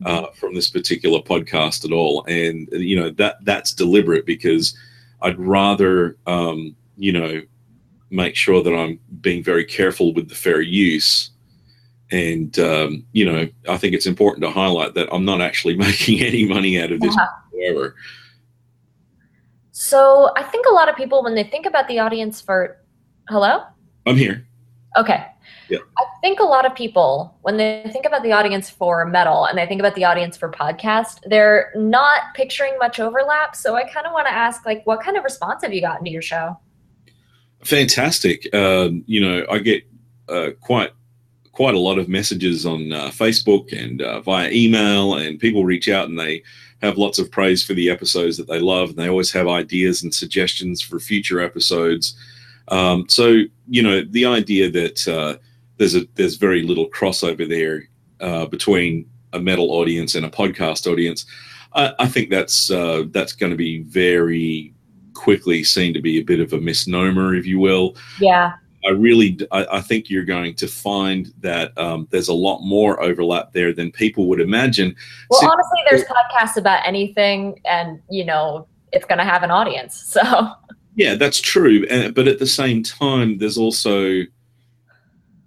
uh, 0.06 0.28
from 0.34 0.54
this 0.56 0.70
particular 0.70 1.20
podcast 1.20 1.86
at 1.86 1.92
all. 1.92 2.24
And 2.28 2.68
you 2.72 2.96
know 2.96 3.10
that 3.12 3.38
that's 3.44 3.74
deliberate 3.74 4.26
because 4.26 4.76
I'd 5.22 5.40
rather 5.40 6.18
um, 6.28 6.76
you 6.98 7.12
know 7.12 7.42
make 8.10 8.36
sure 8.36 8.62
that 8.62 8.74
I'm 8.76 9.00
being 9.22 9.44
very 9.44 9.64
careful 9.66 10.14
with 10.14 10.28
the 10.30 10.36
fair 10.36 10.62
use. 10.62 11.30
And 12.12 12.58
um, 12.60 13.06
you 13.14 13.24
know, 13.26 13.48
I 13.70 13.78
think 13.78 13.94
it's 13.94 14.06
important 14.06 14.44
to 14.44 14.52
highlight 14.52 14.94
that 14.96 15.08
I'm 15.14 15.24
not 15.26 15.40
actually 15.42 15.76
making 15.88 16.20
any 16.22 16.46
money 16.46 16.80
out 16.82 16.92
of 16.92 17.00
this 17.00 17.16
Uh-huh. 17.16 17.28
whatsoever. 17.52 17.96
So 19.72 20.32
I 20.36 20.44
think 20.44 20.66
a 20.68 20.74
lot 20.74 20.90
of 20.90 20.96
people, 20.96 21.24
when 21.24 21.36
they 21.36 21.44
think 21.44 21.66
about 21.66 21.88
the 21.88 22.00
audience 22.00 22.42
for, 22.42 22.78
hello, 23.30 23.64
I'm 24.06 24.18
here. 24.18 24.46
Okay. 24.97 25.25
Yeah. 25.69 25.80
I 25.97 26.04
think 26.21 26.39
a 26.39 26.43
lot 26.43 26.65
of 26.65 26.75
people, 26.75 27.38
when 27.43 27.56
they 27.56 27.89
think 27.93 28.06
about 28.06 28.23
the 28.23 28.34
audience 28.34 28.69
for 28.69 29.06
metal 29.06 29.45
and 29.45 29.58
they 29.58 29.65
think 29.65 29.80
about 29.80 29.95
the 29.95 30.04
audience 30.04 30.36
for 30.36 30.51
podcast, 30.51 31.19
they're 31.27 31.71
not 31.75 32.34
picturing 32.36 32.77
much 32.77 32.99
overlap. 32.99 33.56
So 33.56 33.75
I 33.75 33.84
kind 33.84 34.06
of 34.06 34.12
want 34.12 34.27
to 34.27 34.34
ask, 34.34 34.65
like, 34.65 34.86
what 34.86 35.01
kind 35.01 35.15
of 35.15 35.23
response 35.23 35.63
have 35.63 35.73
you 35.73 35.80
gotten 35.80 36.04
to 36.04 36.12
your 36.12 36.21
show? 36.21 36.60
Fantastic. 37.63 38.54
Um, 38.54 39.04
you 39.08 39.21
know, 39.21 39.45
I 39.49 39.60
get 39.60 39.84
uh, 40.27 40.51
quite 40.60 40.91
quite 41.54 41.75
a 41.75 41.80
lot 41.80 41.99
of 41.99 42.08
messages 42.08 42.65
on 42.65 42.91
uh, 42.93 43.10
Facebook 43.10 43.71
and 43.77 44.01
uh, 44.01 44.21
via 44.21 44.49
email, 44.51 45.15
and 45.15 45.39
people 45.39 45.63
reach 45.63 45.89
out 45.89 46.10
and 46.10 46.17
they 46.17 46.41
have 46.82 46.97
lots 46.97 47.19
of 47.19 47.30
praise 47.30 47.63
for 47.63 47.73
the 47.73 47.89
episodes 47.89 48.38
that 48.38 48.47
they 48.47 48.60
love, 48.60 48.89
and 48.89 48.97
they 48.97 49.10
always 49.10 49.32
have 49.32 49.47
ideas 49.47 50.01
and 50.01 50.13
suggestions 50.13 50.82
for 50.82 50.99
future 50.99 51.39
episodes. 51.39 52.15
Um, 52.72 53.06
so, 53.08 53.44
you 53.68 53.84
know, 53.84 54.02
the 54.02 54.26
idea 54.26 54.72
that 54.72 55.08
uh, 55.08 55.38
there's 55.78 55.96
a 55.96 56.08
there's 56.16 56.36
very 56.36 56.64
little 56.64 56.90
crossover 56.90 57.48
there 57.48 57.90
uh, 58.20 58.46
between 58.46 59.10
a 59.34 59.40
metal 59.40 59.72
audience 59.72 60.16
and 60.16 60.26
a 60.26 60.30
podcast 60.30 60.92
audience, 60.92 61.26
I, 61.74 61.94
I 62.00 62.08
think 62.08 62.30
that's 62.30 62.72
uh, 62.72 63.04
that's 63.12 63.34
going 63.34 63.52
to 63.52 63.58
be 63.58 63.82
very 63.84 64.74
quickly 65.14 65.64
seen 65.64 65.94
to 65.94 66.02
be 66.02 66.20
a 66.20 66.24
bit 66.24 66.40
of 66.40 66.54
a 66.54 66.60
misnomer, 66.60 67.36
if 67.36 67.46
you 67.46 67.60
will. 67.60 67.96
Yeah. 68.20 68.54
I 68.84 68.90
really, 68.90 69.38
I, 69.52 69.68
I 69.74 69.82
think 69.82 70.10
you're 70.10 70.26
going 70.26 70.56
to 70.56 70.68
find 70.68 71.32
that 71.42 71.78
um, 71.78 72.08
there's 72.10 72.30
a 72.30 72.34
lot 72.34 72.62
more 72.62 73.02
overlap 73.02 73.54
there 73.54 73.74
than 73.74 73.92
people 73.92 74.28
would 74.28 74.42
imagine. 74.42 74.96
Well, 75.30 75.42
See- 75.42 75.46
honestly, 75.46 75.80
there's 75.90 76.04
podcasts 76.06 76.58
about 76.58 76.86
anything, 76.86 77.60
and 77.66 78.02
you 78.10 78.26
know, 78.26 78.68
it's 78.92 79.06
going 79.06 79.20
to 79.20 79.24
have 79.24 79.44
an 79.44 79.52
audience. 79.52 80.18
So 80.22 80.52
Yeah, 80.95 81.15
that's 81.15 81.39
true. 81.39 81.86
And, 81.89 82.13
but 82.13 82.27
at 82.27 82.39
the 82.39 82.47
same 82.47 82.84
time, 82.84 83.38
there's 83.38 83.58
also 83.58 84.23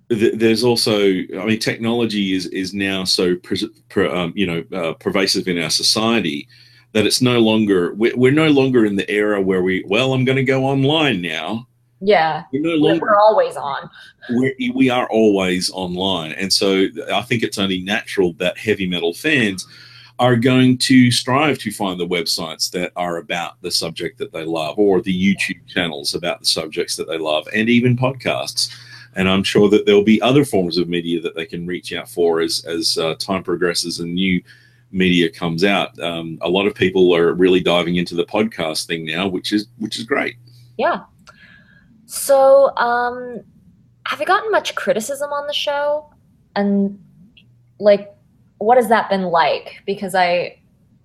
there's 0.08 0.62
also, 0.62 1.00
I 1.00 1.44
mean, 1.46 1.58
technology 1.58 2.34
is 2.34 2.46
is 2.46 2.74
now 2.74 3.04
so 3.04 3.36
pres- 3.36 3.64
per, 3.88 4.06
um, 4.06 4.32
you 4.36 4.46
know 4.46 4.64
uh, 4.78 4.92
pervasive 4.94 5.48
in 5.48 5.58
our 5.62 5.70
society 5.70 6.46
that 6.92 7.06
it's 7.06 7.20
no 7.20 7.40
longer 7.40 7.94
we're, 7.94 8.16
we're 8.16 8.32
no 8.32 8.48
longer 8.48 8.84
in 8.84 8.96
the 8.96 9.10
era 9.10 9.40
where 9.40 9.62
we 9.62 9.82
well, 9.86 10.12
I'm 10.12 10.24
going 10.24 10.36
to 10.36 10.44
go 10.44 10.64
online 10.64 11.22
now. 11.22 11.66
yeah, 12.00 12.44
We're 12.52 12.62
no 12.62 12.76
longer 12.76 13.06
we're 13.06 13.18
always 13.18 13.56
on. 13.56 13.88
we're, 14.30 14.54
we 14.74 14.90
are 14.90 15.08
always 15.10 15.70
online. 15.72 16.32
And 16.32 16.52
so 16.52 16.86
I 17.12 17.22
think 17.22 17.42
it's 17.42 17.58
only 17.58 17.80
natural 17.80 18.34
that 18.34 18.58
heavy 18.58 18.86
metal 18.86 19.14
fans 19.14 19.66
are 20.18 20.36
going 20.36 20.78
to 20.78 21.10
strive 21.10 21.58
to 21.58 21.72
find 21.72 21.98
the 21.98 22.06
websites 22.06 22.70
that 22.70 22.92
are 22.94 23.16
about 23.16 23.60
the 23.62 23.70
subject 23.70 24.18
that 24.18 24.32
they 24.32 24.44
love 24.44 24.78
or 24.78 25.00
the 25.00 25.34
YouTube 25.34 25.66
channels 25.66 26.14
about 26.14 26.40
the 26.40 26.46
subjects 26.46 26.94
that 26.96 27.08
they 27.08 27.18
love 27.18 27.48
and 27.52 27.68
even 27.68 27.96
podcasts. 27.96 28.72
And 29.16 29.28
I'm 29.28 29.42
sure 29.42 29.68
that 29.70 29.86
there'll 29.86 30.04
be 30.04 30.22
other 30.22 30.44
forms 30.44 30.78
of 30.78 30.88
media 30.88 31.20
that 31.20 31.34
they 31.34 31.46
can 31.46 31.66
reach 31.66 31.92
out 31.92 32.08
for 32.08 32.40
as, 32.40 32.64
as 32.64 32.96
uh, 32.98 33.14
time 33.16 33.42
progresses 33.42 34.00
and 34.00 34.14
new 34.14 34.42
media 34.94 35.28
comes 35.28 35.64
out. 35.64 35.98
Um, 35.98 36.38
a 36.40 36.48
lot 36.48 36.66
of 36.66 36.74
people 36.74 37.14
are 37.14 37.34
really 37.34 37.60
diving 37.60 37.96
into 37.96 38.14
the 38.14 38.24
podcast 38.24 38.86
thing 38.86 39.04
now, 39.04 39.26
which 39.26 39.52
is 39.52 39.66
which 39.78 39.98
is 39.98 40.04
great. 40.04 40.36
Yeah. 40.78 41.04
So, 42.06 42.74
um, 42.76 43.40
have 44.06 44.20
you 44.20 44.26
gotten 44.26 44.50
much 44.50 44.74
criticism 44.74 45.32
on 45.32 45.46
the 45.46 45.52
show? 45.52 46.12
And 46.54 47.02
like, 47.80 48.13
what 48.58 48.76
has 48.76 48.88
that 48.88 49.10
been 49.10 49.24
like? 49.24 49.82
Because 49.86 50.14
I, 50.14 50.58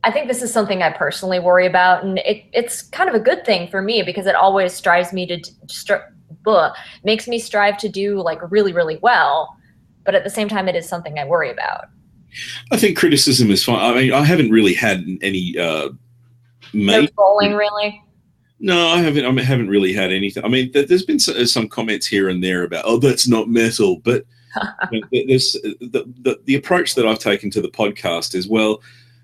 I 0.04 0.12
think 0.12 0.28
this 0.28 0.42
is 0.42 0.54
something 0.54 0.82
I 0.82 0.92
personally 0.92 1.40
worry 1.40 1.66
about, 1.66 2.04
and 2.04 2.20
it, 2.20 2.46
it's 2.54 2.82
kind 2.82 3.10
of 3.10 3.16
a 3.16 3.20
good 3.20 3.46
thing 3.46 3.70
for 3.70 3.82
me 3.82 4.02
because 4.04 4.28
it 4.28 4.36
always 4.36 4.74
strives 4.74 5.12
me 5.12 5.26
to 5.28 5.38
stri- 5.68 6.06
blah, 6.44 6.74
makes 7.04 7.28
me 7.28 7.40
strive 7.40 7.78
to 7.80 7.90
do 7.90 8.22
like 8.22 8.40
really, 8.52 8.74
really 8.74 8.98
well. 9.02 9.56
But 10.06 10.16
at 10.16 10.24
the 10.24 10.30
same 10.30 10.48
time, 10.48 10.68
it 10.68 10.76
is 10.76 10.88
something 10.88 11.20
I 11.20 11.26
worry 11.26 11.52
about. 11.52 11.86
I 12.72 12.78
think 12.78 12.98
criticism 12.98 13.52
is 13.52 13.64
fine. 13.64 13.80
I 13.80 13.94
mean, 14.00 14.14
I 14.14 14.24
haven't 14.24 14.52
really 14.52 14.74
had 14.74 15.06
any 15.22 15.58
uh, 15.58 15.90
no 16.74 17.08
trolling, 17.08 17.56
really. 17.56 18.02
No, 18.60 18.90
I 18.90 19.02
haven't. 19.02 19.26
I 19.26 19.42
haven't 19.42 19.70
really 19.70 19.94
had 19.94 20.12
anything. 20.12 20.44
I 20.44 20.48
mean, 20.48 20.72
there's 20.74 21.06
been 21.06 21.20
some 21.20 21.68
comments 21.68 22.08
here 22.08 22.30
and 22.30 22.44
there 22.44 22.64
about, 22.64 22.86
oh, 22.86 22.98
that's 22.98 23.28
not 23.28 23.50
metal. 23.50 23.98
But 23.98 24.26
there's 25.12 25.54
the, 25.54 26.12
the 26.22 26.40
the 26.46 26.56
approach 26.56 26.96
that 26.96 27.08
I've 27.08 27.20
taken 27.20 27.50
to 27.52 27.62
the 27.62 27.70
podcast 27.70 28.36
is 28.36 28.48
well, 28.48 28.82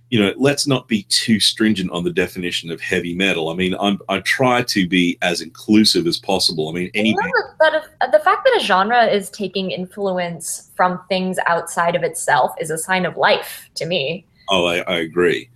you 0.10 0.20
know, 0.20 0.34
let's 0.38 0.68
not 0.68 0.88
be 0.88 1.04
too 1.04 1.40
stringent 1.40 1.92
on 1.92 2.04
the 2.04 2.12
definition 2.12 2.72
of 2.72 2.80
heavy 2.80 3.16
metal. 3.16 3.50
I 3.50 3.56
mean, 3.56 3.76
I'm, 3.80 4.00
I 4.08 4.20
try 4.20 4.62
to 4.64 4.88
be 4.88 5.18
as 5.22 5.42
inclusive 5.42 6.06
as 6.06 6.18
possible. 6.18 6.70
I 6.70 6.74
mean, 6.74 6.92
any. 6.94 7.16
But 7.60 7.74
if, 7.74 8.12
the 8.12 8.20
fact 8.20 8.46
that 8.46 8.56
a 8.58 8.64
genre 8.64 9.06
is 9.06 9.30
taking 9.30 9.72
influence 9.72 10.72
from 10.76 11.02
things 11.10 11.38
outside 11.48 11.96
of 11.96 12.04
itself 12.04 12.54
is 12.60 12.70
a 12.70 12.78
sign 12.78 13.06
of 13.06 13.18
life 13.18 13.70
to 13.76 13.86
me. 13.86 14.26
Oh, 14.50 14.66
I, 14.66 14.78
I 14.82 14.98
agree. 14.98 15.50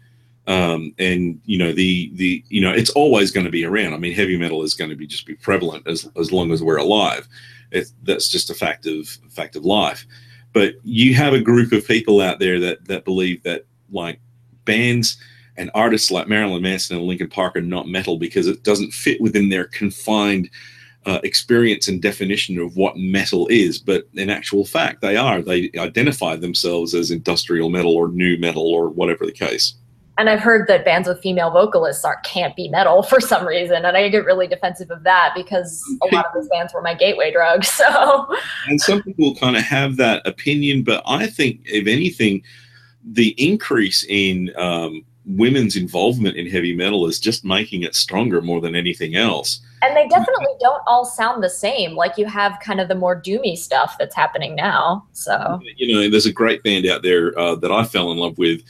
Um, 0.47 0.95
and 0.97 1.39
you 1.45 1.59
know 1.59 1.71
the 1.71 2.09
the 2.15 2.43
you 2.49 2.59
know 2.59 2.71
it's 2.71 2.89
always 2.89 3.29
going 3.29 3.45
to 3.45 3.51
be 3.51 3.65
around. 3.65 3.93
I 3.93 3.97
mean, 3.97 4.13
heavy 4.13 4.35
metal 4.35 4.63
is 4.63 4.73
going 4.73 4.89
to 4.89 4.95
be 4.95 5.05
just 5.05 5.27
be 5.27 5.35
prevalent 5.35 5.87
as 5.87 6.09
as 6.17 6.31
long 6.31 6.51
as 6.51 6.63
we're 6.63 6.77
alive. 6.77 7.27
That's 7.71 8.29
just 8.29 8.49
a 8.49 8.55
fact 8.55 8.85
of 8.85 9.07
fact 9.29 9.55
of 9.55 9.65
life. 9.65 10.05
But 10.53 10.75
you 10.83 11.13
have 11.15 11.33
a 11.33 11.41
group 11.41 11.71
of 11.71 11.87
people 11.87 12.21
out 12.21 12.39
there 12.39 12.59
that 12.59 12.85
that 12.85 13.05
believe 13.05 13.43
that 13.43 13.65
like 13.91 14.19
bands 14.65 15.17
and 15.57 15.69
artists 15.73 16.09
like 16.09 16.27
Marilyn 16.27 16.63
Manson 16.63 16.97
and 16.97 17.05
Linkin 17.05 17.29
Park 17.29 17.55
are 17.55 17.61
not 17.61 17.87
metal 17.87 18.17
because 18.17 18.47
it 18.47 18.63
doesn't 18.63 18.93
fit 18.93 19.19
within 19.19 19.49
their 19.49 19.65
confined 19.65 20.49
uh, 21.05 21.19
experience 21.23 21.87
and 21.87 22.01
definition 22.01 22.59
of 22.59 22.75
what 22.75 22.97
metal 22.97 23.47
is. 23.47 23.79
But 23.79 24.07
in 24.13 24.29
actual 24.29 24.65
fact, 24.65 25.01
they 25.01 25.17
are. 25.17 25.41
They 25.41 25.71
identify 25.77 26.35
themselves 26.35 26.93
as 26.93 27.11
industrial 27.11 27.69
metal 27.69 27.95
or 27.95 28.09
nu 28.09 28.37
metal 28.37 28.67
or 28.67 28.89
whatever 28.89 29.25
the 29.25 29.31
case. 29.31 29.73
And 30.19 30.29
I've 30.29 30.41
heard 30.41 30.67
that 30.67 30.83
bands 30.83 31.07
with 31.07 31.21
female 31.21 31.49
vocalists 31.49 32.03
are 32.03 32.19
can't 32.25 32.53
be 32.53 32.67
metal 32.67 33.03
for 33.03 33.21
some 33.21 33.47
reason, 33.47 33.85
and 33.85 33.95
I 33.95 34.09
get 34.09 34.25
really 34.25 34.47
defensive 34.47 34.91
of 34.91 35.03
that 35.03 35.31
because 35.33 35.81
a 36.03 36.13
lot 36.13 36.25
of 36.25 36.33
those 36.33 36.49
bands 36.49 36.73
were 36.73 36.81
my 36.81 36.93
gateway 36.93 37.31
drug. 37.31 37.63
So, 37.79 38.27
and 38.67 38.81
some 38.81 39.01
people 39.01 39.35
kind 39.35 39.55
of 39.55 39.63
have 39.63 39.95
that 39.97 40.27
opinion, 40.27 40.83
but 40.83 41.01
I 41.05 41.27
think 41.27 41.61
if 41.63 41.87
anything, 41.87 42.43
the 43.05 43.29
increase 43.37 44.05
in 44.09 44.51
um, 44.57 45.05
women's 45.25 45.77
involvement 45.77 46.35
in 46.35 46.45
heavy 46.45 46.75
metal 46.75 47.07
is 47.07 47.21
just 47.21 47.45
making 47.45 47.83
it 47.83 47.95
stronger 47.95 48.41
more 48.41 48.59
than 48.59 48.75
anything 48.75 49.15
else. 49.15 49.61
And 49.81 49.95
they 49.95 50.09
definitely 50.09 50.55
don't 50.59 50.81
all 50.87 51.05
sound 51.05 51.41
the 51.41 51.49
same. 51.49 51.95
Like 51.95 52.17
you 52.17 52.25
have 52.25 52.59
kind 52.61 52.81
of 52.81 52.89
the 52.89 52.95
more 52.95 53.19
doomy 53.19 53.57
stuff 53.57 53.95
that's 53.97 54.15
happening 54.15 54.55
now. 54.55 55.07
So 55.13 55.61
you 55.77 55.93
know, 55.93 56.09
there's 56.09 56.25
a 56.25 56.33
great 56.33 56.61
band 56.63 56.85
out 56.85 57.03
there 57.03 57.37
uh, 57.39 57.55
that 57.55 57.71
I 57.71 57.85
fell 57.85 58.11
in 58.11 58.17
love 58.17 58.37
with, 58.37 58.61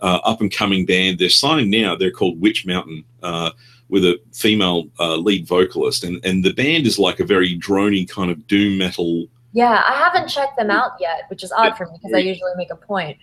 uh, 0.00 0.20
up 0.24 0.40
and 0.40 0.52
coming 0.52 0.86
band. 0.86 1.18
They're 1.18 1.28
signed 1.28 1.70
now. 1.70 1.96
They're 1.96 2.10
called 2.10 2.40
Witch 2.40 2.66
Mountain. 2.66 3.04
Uh, 3.22 3.50
with 3.88 4.04
a 4.04 4.20
female 4.32 4.88
uh, 5.00 5.16
lead 5.16 5.46
vocalist, 5.46 6.04
and 6.04 6.24
and 6.24 6.44
the 6.44 6.52
band 6.52 6.86
is 6.86 6.98
like 6.98 7.20
a 7.20 7.24
very 7.24 7.58
drony 7.58 8.08
kind 8.08 8.30
of 8.30 8.46
doom 8.46 8.78
metal. 8.78 9.26
Yeah, 9.52 9.82
I 9.86 9.94
haven't 9.94 10.28
checked 10.28 10.58
them 10.58 10.70
out 10.70 10.92
yet, 11.00 11.22
which 11.28 11.42
is 11.42 11.52
odd 11.52 11.76
for 11.76 11.86
me 11.86 11.92
because 11.94 12.14
I 12.14 12.18
usually 12.18 12.52
make 12.56 12.70
a 12.70 12.76
point. 12.76 13.16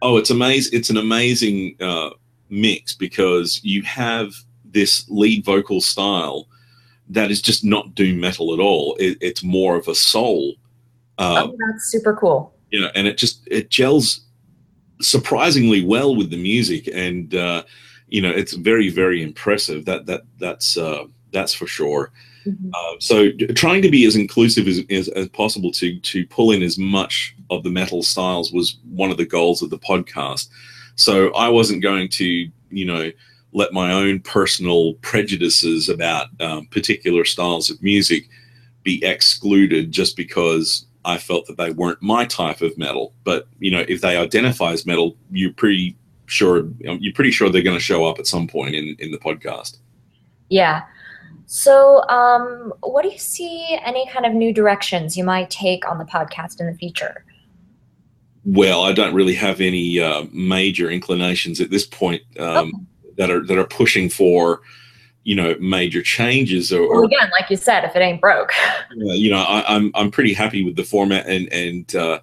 Oh, 0.00 0.16
it's 0.16 0.30
amazing! 0.30 0.78
It's 0.78 0.90
an 0.90 0.96
amazing 0.96 1.76
uh, 1.80 2.10
mix 2.50 2.94
because 2.94 3.60
you 3.64 3.82
have 3.82 4.32
this 4.64 5.08
lead 5.08 5.44
vocal 5.44 5.80
style 5.80 6.46
that 7.08 7.30
is 7.30 7.42
just 7.42 7.64
not 7.64 7.94
doom 7.94 8.20
metal 8.20 8.54
at 8.54 8.60
all. 8.60 8.96
It, 8.98 9.18
it's 9.20 9.42
more 9.42 9.76
of 9.76 9.88
a 9.88 9.94
soul. 9.94 10.54
Uh, 11.18 11.48
oh, 11.48 11.56
that's 11.68 11.90
super 11.90 12.14
cool. 12.14 12.54
You 12.70 12.80
know, 12.80 12.90
and 12.94 13.06
it 13.06 13.18
just 13.18 13.46
it 13.50 13.70
gels 13.70 14.20
surprisingly 15.02 15.84
well 15.84 16.14
with 16.14 16.30
the 16.30 16.42
music, 16.42 16.88
and 16.92 17.34
uh, 17.34 17.64
you 18.08 18.20
know, 18.20 18.30
it's 18.30 18.54
very 18.54 18.88
very 18.88 19.22
impressive. 19.22 19.84
That 19.84 20.06
that 20.06 20.22
that's 20.38 20.76
uh, 20.76 21.04
that's 21.32 21.54
for 21.54 21.66
sure. 21.66 22.12
Mm-hmm. 22.46 22.70
Uh, 22.74 22.96
so 22.98 23.30
trying 23.54 23.82
to 23.82 23.90
be 23.90 24.04
as 24.04 24.16
inclusive 24.16 24.66
as, 24.66 24.80
as, 24.90 25.08
as, 25.10 25.28
possible 25.28 25.70
to 25.72 26.00
to 26.00 26.26
pull 26.26 26.50
in 26.50 26.60
as 26.60 26.76
much 26.76 27.36
of 27.50 27.62
the 27.62 27.70
metal 27.70 28.02
styles 28.02 28.52
was 28.52 28.78
one 28.90 29.12
of 29.12 29.16
the 29.16 29.26
goals 29.26 29.62
of 29.62 29.70
the 29.70 29.78
podcast. 29.78 30.48
So 30.96 31.32
I 31.34 31.48
wasn't 31.48 31.82
going 31.82 32.08
to, 32.10 32.50
you 32.70 32.84
know, 32.84 33.12
let 33.52 33.72
my 33.72 33.92
own 33.92 34.20
personal 34.20 34.94
prejudices 34.94 35.88
about 35.88 36.28
um, 36.40 36.66
particular 36.66 37.24
styles 37.24 37.70
of 37.70 37.82
music 37.82 38.28
be 38.82 39.04
excluded 39.04 39.92
just 39.92 40.16
because 40.16 40.86
I 41.04 41.18
felt 41.18 41.46
that 41.46 41.56
they 41.56 41.70
weren't 41.70 42.00
my 42.00 42.24
type 42.24 42.62
of 42.62 42.76
metal. 42.78 43.12
But 43.24 43.48
you 43.58 43.70
know, 43.70 43.84
if 43.88 44.00
they 44.00 44.16
identify 44.16 44.72
as 44.72 44.86
metal, 44.86 45.16
you're 45.30 45.52
pretty 45.52 45.96
sure 46.26 46.68
you're 46.80 47.12
pretty 47.12 47.30
sure 47.30 47.50
they're 47.50 47.62
going 47.62 47.76
to 47.76 47.82
show 47.82 48.04
up 48.04 48.18
at 48.18 48.26
some 48.26 48.46
point 48.46 48.74
in 48.74 48.96
in 48.98 49.10
the 49.10 49.18
podcast. 49.18 49.78
Yeah. 50.48 50.82
So, 51.46 52.02
um, 52.08 52.72
what 52.80 53.02
do 53.02 53.10
you 53.10 53.18
see 53.18 53.78
any 53.84 54.08
kind 54.08 54.24
of 54.24 54.32
new 54.32 54.54
directions 54.54 55.16
you 55.16 55.24
might 55.24 55.50
take 55.50 55.86
on 55.86 55.98
the 55.98 56.04
podcast 56.04 56.60
in 56.60 56.66
the 56.66 56.74
future? 56.74 57.24
Well, 58.44 58.82
I 58.82 58.92
don't 58.92 59.14
really 59.14 59.34
have 59.34 59.60
any 59.60 60.00
uh, 60.00 60.24
major 60.32 60.90
inclinations 60.90 61.60
at 61.60 61.70
this 61.70 61.86
point 61.86 62.22
um, 62.38 62.88
okay. 63.04 63.14
that 63.18 63.30
are 63.30 63.44
that 63.46 63.58
are 63.58 63.66
pushing 63.66 64.08
for, 64.08 64.62
you 65.24 65.34
know, 65.34 65.54
major 65.60 66.02
changes. 66.02 66.72
Or, 66.72 66.88
well, 66.88 67.04
again, 67.04 67.30
like 67.38 67.50
you 67.50 67.56
said, 67.56 67.84
if 67.84 67.94
it 67.94 68.00
ain't 68.00 68.20
broke, 68.20 68.52
you 68.96 69.30
know, 69.30 69.42
I, 69.42 69.58
am 69.60 69.64
I'm, 69.66 69.92
I'm 69.94 70.10
pretty 70.10 70.32
happy 70.32 70.64
with 70.64 70.76
the 70.76 70.84
format, 70.84 71.26
and 71.26 71.52
and 71.52 71.94
uh, 71.94 72.20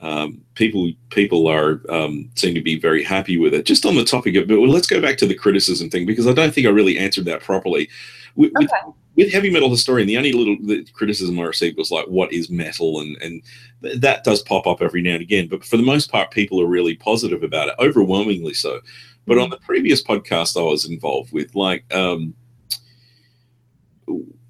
um, 0.00 0.42
people 0.54 0.90
people 1.10 1.48
are 1.48 1.80
um, 1.88 2.30
seem 2.34 2.54
to 2.54 2.60
be 2.60 2.78
very 2.78 3.02
happy 3.02 3.38
with 3.38 3.54
it. 3.54 3.64
Just 3.64 3.86
on 3.86 3.94
the 3.94 4.04
topic 4.04 4.36
of, 4.36 4.46
but 4.48 4.60
well, 4.60 4.70
let's 4.70 4.86
go 4.86 5.00
back 5.00 5.16
to 5.18 5.26
the 5.26 5.34
criticism 5.34 5.88
thing 5.88 6.06
because 6.06 6.26
I 6.26 6.32
don't 6.32 6.52
think 6.52 6.66
I 6.66 6.70
really 6.70 6.98
answered 6.98 7.24
that 7.26 7.42
properly. 7.42 7.88
With, 8.36 8.52
okay. 8.56 8.66
with, 8.84 8.94
with 9.16 9.32
heavy 9.32 9.50
metal 9.50 9.70
historian, 9.70 10.08
the 10.08 10.18
only 10.18 10.32
little 10.32 10.56
the 10.60 10.84
criticism 10.92 11.38
I 11.38 11.44
received 11.44 11.78
was 11.78 11.90
like, 11.90 12.06
"What 12.06 12.32
is 12.32 12.50
metal?" 12.50 13.00
and 13.00 13.16
and 13.22 13.42
th- 13.82 14.00
that 14.00 14.24
does 14.24 14.42
pop 14.42 14.66
up 14.66 14.82
every 14.82 15.00
now 15.00 15.14
and 15.14 15.22
again. 15.22 15.48
But 15.48 15.64
for 15.64 15.78
the 15.78 15.82
most 15.82 16.10
part, 16.10 16.30
people 16.30 16.60
are 16.60 16.66
really 16.66 16.96
positive 16.96 17.42
about 17.42 17.68
it, 17.68 17.74
overwhelmingly 17.78 18.54
so. 18.54 18.80
But 19.26 19.38
on 19.38 19.48
mm. 19.48 19.52
the 19.52 19.58
previous 19.58 20.02
podcast 20.02 20.58
I 20.58 20.62
was 20.62 20.88
involved 20.88 21.32
with, 21.32 21.54
like, 21.54 21.84
um, 21.94 22.34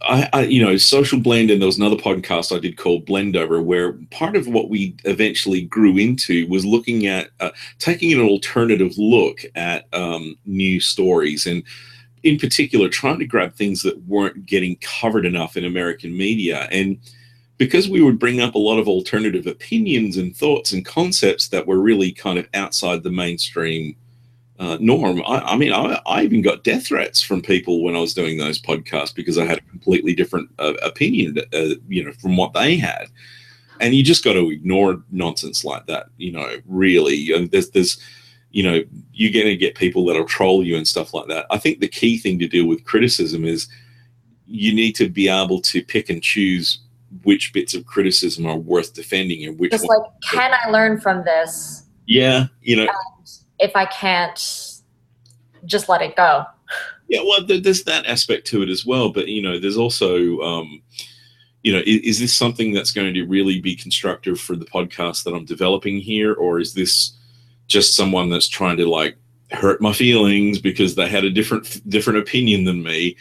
I, 0.02 0.28
I, 0.32 0.42
you 0.42 0.62
know, 0.62 0.76
Social 0.76 1.18
Blend, 1.18 1.50
and 1.50 1.60
there 1.60 1.66
was 1.66 1.78
another 1.78 1.96
podcast 1.96 2.54
I 2.54 2.60
did 2.60 2.76
called 2.76 3.06
Blendover, 3.06 3.62
where 3.62 3.94
part 4.10 4.36
of 4.36 4.46
what 4.46 4.68
we 4.68 4.94
eventually 5.04 5.62
grew 5.62 5.96
into 5.96 6.46
was 6.48 6.66
looking 6.66 7.06
at 7.06 7.30
uh, 7.40 7.50
taking 7.78 8.12
an 8.12 8.20
alternative 8.20 8.92
look 8.98 9.40
at 9.54 9.86
um, 9.94 10.36
new 10.44 10.80
stories 10.80 11.46
and 11.46 11.62
in 12.22 12.38
particular 12.38 12.88
trying 12.88 13.18
to 13.18 13.26
grab 13.26 13.54
things 13.54 13.82
that 13.82 14.02
weren't 14.04 14.46
getting 14.46 14.76
covered 14.76 15.26
enough 15.26 15.56
in 15.56 15.64
American 15.64 16.16
media. 16.16 16.68
And 16.70 16.98
because 17.58 17.88
we 17.88 18.02
would 18.02 18.18
bring 18.18 18.40
up 18.40 18.54
a 18.54 18.58
lot 18.58 18.78
of 18.78 18.88
alternative 18.88 19.46
opinions 19.46 20.16
and 20.16 20.36
thoughts 20.36 20.72
and 20.72 20.84
concepts 20.84 21.48
that 21.48 21.66
were 21.66 21.78
really 21.78 22.12
kind 22.12 22.38
of 22.38 22.48
outside 22.54 23.02
the 23.02 23.10
mainstream 23.10 23.94
uh, 24.58 24.78
norm, 24.80 25.20
I, 25.26 25.40
I 25.40 25.56
mean, 25.56 25.72
I, 25.72 26.00
I, 26.06 26.22
even 26.22 26.40
got 26.40 26.62
death 26.62 26.86
threats 26.86 27.20
from 27.20 27.42
people 27.42 27.82
when 27.82 27.96
I 27.96 28.00
was 28.00 28.14
doing 28.14 28.38
those 28.38 28.60
podcasts 28.60 29.14
because 29.14 29.36
I 29.36 29.44
had 29.44 29.58
a 29.58 29.62
completely 29.62 30.14
different 30.14 30.48
uh, 30.60 30.74
opinion, 30.82 31.38
uh, 31.52 31.74
you 31.88 32.04
know, 32.04 32.12
from 32.12 32.36
what 32.36 32.52
they 32.52 32.76
had. 32.76 33.06
And 33.80 33.94
you 33.94 34.04
just 34.04 34.22
got 34.22 34.34
to 34.34 34.50
ignore 34.50 35.02
nonsense 35.10 35.64
like 35.64 35.86
that, 35.86 36.06
you 36.18 36.30
know, 36.30 36.58
really. 36.66 37.32
And 37.32 37.50
there's, 37.50 37.70
there's, 37.70 37.98
you 38.52 38.62
know, 38.62 38.84
you're 39.12 39.32
going 39.32 39.46
to 39.46 39.56
get 39.56 39.74
people 39.74 40.04
that'll 40.04 40.24
troll 40.24 40.64
you 40.64 40.76
and 40.76 40.86
stuff 40.86 41.12
like 41.12 41.26
that. 41.26 41.46
I 41.50 41.58
think 41.58 41.80
the 41.80 41.88
key 41.88 42.18
thing 42.18 42.38
to 42.38 42.46
deal 42.46 42.66
with 42.66 42.84
criticism 42.84 43.44
is 43.44 43.66
you 44.46 44.72
need 44.72 44.92
to 44.92 45.08
be 45.08 45.28
able 45.28 45.60
to 45.62 45.82
pick 45.82 46.08
and 46.10 46.22
choose 46.22 46.78
which 47.24 47.52
bits 47.52 47.74
of 47.74 47.86
criticism 47.86 48.46
are 48.46 48.56
worth 48.56 48.94
defending 48.94 49.44
and 49.44 49.58
which. 49.58 49.72
Just 49.72 49.88
like, 49.88 50.02
can 50.22 50.52
I 50.52 50.70
learn 50.70 51.00
from 51.00 51.24
this? 51.24 51.84
Yeah, 52.06 52.46
you 52.62 52.76
know. 52.76 52.82
And 52.82 52.90
if 53.58 53.74
I 53.74 53.86
can't, 53.86 54.38
just 55.64 55.88
let 55.88 56.02
it 56.02 56.16
go. 56.16 56.44
Yeah, 57.08 57.20
well, 57.22 57.44
there's 57.46 57.84
that 57.84 58.06
aspect 58.06 58.46
to 58.48 58.62
it 58.62 58.68
as 58.68 58.86
well, 58.86 59.10
but 59.10 59.28
you 59.28 59.42
know, 59.42 59.58
there's 59.58 59.76
also. 59.76 60.40
Um, 60.40 60.82
you 61.62 61.72
know, 61.72 61.82
is, 61.86 62.00
is, 62.02 62.18
this 62.18 62.34
something 62.34 62.74
that's 62.74 62.90
going 62.90 63.14
to 63.14 63.24
really 63.24 63.58
be 63.58 63.74
constructive 63.74 64.38
for 64.38 64.54
the 64.54 64.66
podcast 64.66 65.24
that 65.24 65.32
I'm 65.32 65.46
developing 65.46 65.98
here, 65.98 66.34
or 66.34 66.60
is 66.60 66.74
this 66.74 67.16
just 67.68 67.96
someone 67.96 68.28
that's 68.28 68.48
trying 68.48 68.76
to 68.76 68.86
like 68.86 69.16
hurt 69.54 69.80
my 69.80 69.92
feelings 69.92 70.58
because 70.58 70.94
they 70.94 71.08
had 71.08 71.24
a 71.24 71.30
different 71.30 71.88
different 71.88 72.18
opinion 72.18 72.64
than 72.64 72.82
me. 72.82 73.16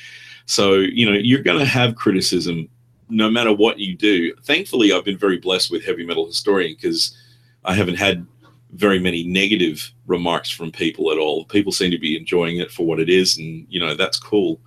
So, 0.46 0.74
you 0.74 1.10
know, 1.10 1.18
you're 1.18 1.44
going 1.44 1.60
to 1.60 1.66
have 1.66 1.96
criticism 1.96 2.68
no 3.10 3.30
matter 3.30 3.54
what 3.54 3.80
you 3.80 3.96
do. 3.96 4.36
Thankfully, 4.44 4.92
I've 4.92 5.06
been 5.06 5.18
very 5.18 5.38
blessed 5.38 5.72
with 5.72 5.86
Heavy 5.86 6.06
Metal 6.06 6.26
Historian 6.26 6.76
because 6.76 7.18
I 7.64 7.76
haven't 7.76 7.96
had 7.96 8.26
very 8.74 9.00
many 9.00 9.24
negative 9.24 9.92
remarks 10.08 10.50
from 10.50 10.72
people 10.72 11.12
at 11.12 11.18
all. 11.18 11.46
People 11.46 11.72
seem 11.72 11.92
to 11.92 12.00
be 12.00 12.18
enjoying 12.18 12.58
it 12.58 12.72
for 12.72 12.86
what 12.86 13.00
it 13.00 13.10
is, 13.10 13.38
and 13.38 13.66
you 13.70 13.80
know 13.80 13.96
that's 13.96 14.20
cool. 14.20 14.60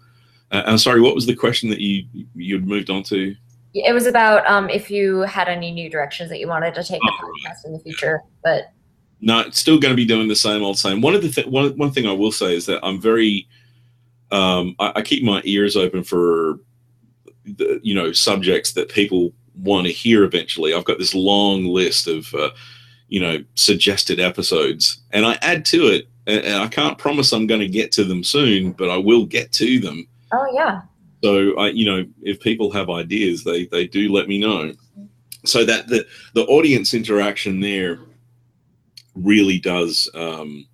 Uh, 0.53 0.63
I'm 0.67 0.79
sorry, 0.79 1.01
what 1.01 1.15
was 1.15 1.27
the 1.27 1.35
question 1.35 1.69
that 1.71 1.81
you 1.81 2.07
you'd 2.35 2.67
moved 2.67 2.91
on 2.91 3.03
to? 3.05 3.35
It 3.75 3.93
was 3.93 4.07
about 4.07 4.47
um, 4.47 4.71
if 4.71 4.91
you 4.91 5.21
had 5.21 5.49
any 5.49 5.71
new 5.71 5.91
directions 5.91 6.31
that 6.31 6.39
you 6.39 6.49
wanted 6.49 6.75
to 6.75 6.85
take 6.85 7.01
the 7.01 7.13
oh, 7.13 7.33
podcast 7.45 7.67
in 7.67 7.73
the 7.73 7.79
future, 7.81 8.23
but 8.43 8.73
no, 9.21 9.41
it's 9.41 9.59
still 9.59 9.79
going 9.79 9.93
to 9.93 9.97
be 9.97 10.07
doing 10.07 10.29
the 10.29 10.37
same 10.37 10.63
old 10.63 10.79
same. 10.79 11.01
One 11.01 11.15
of 11.15 11.23
the 11.23 11.31
th- 11.31 11.47
one 11.47 11.77
one 11.77 11.91
thing 11.91 12.07
I 12.07 12.13
will 12.13 12.33
say 12.33 12.55
is 12.55 12.67
that 12.67 12.81
I'm 12.85 13.01
very 13.01 13.49
um, 14.31 14.77
I, 14.79 14.93
I 14.97 15.03
keep 15.03 15.23
my 15.25 15.43
ears 15.45 15.77
open 15.77 16.05
for 16.05 16.61
the 17.45 17.81
you 17.83 17.95
know 17.95 18.13
subjects 18.13 18.73
that 18.73 18.89
people 18.89 19.33
want 19.57 19.87
to 19.87 19.93
hear 19.93 20.25
eventually. 20.25 20.75
I've 20.75 20.85
got 20.85 20.99
this 20.99 21.15
long 21.15 21.65
list 21.65 22.07
of 22.07 22.33
uh, 22.35 22.51
you 23.09 23.21
know 23.21 23.45
suggested 23.55 24.21
episodes, 24.21 24.99
and 25.13 25.25
I 25.27 25.39
add 25.43 25.65
to 25.67 25.87
it. 25.87 26.09
And 26.29 26.57
I 26.57 26.67
can't 26.67 26.99
promise 26.99 27.33
I'm 27.33 27.47
going 27.47 27.61
to 27.61 27.69
get 27.69 27.93
to 27.93 28.05
them 28.05 28.25
soon, 28.25 28.73
but 28.73 28.91
I 28.91 28.97
will 28.97 29.27
get 29.27 29.53
to 29.53 29.79
them. 29.79 30.09
Oh 30.33 30.47
yeah. 30.53 30.83
So 31.23 31.57
I, 31.57 31.69
you 31.69 31.87
know, 31.87 32.05
if 32.23 32.41
people 32.41 32.73
have 32.73 32.91
ideas, 32.91 33.45
they 33.45 33.67
they 33.67 33.87
do 33.87 34.13
let 34.13 34.29
me 34.29 34.39
know. 34.39 34.73
So 35.45 35.65
that 35.65 35.87
the 35.87 36.05
the 36.35 36.45
audience 36.47 36.95
interaction 36.95 37.61
there 37.61 38.01
really 39.15 39.59
does 39.59 40.09
um, 40.15 40.67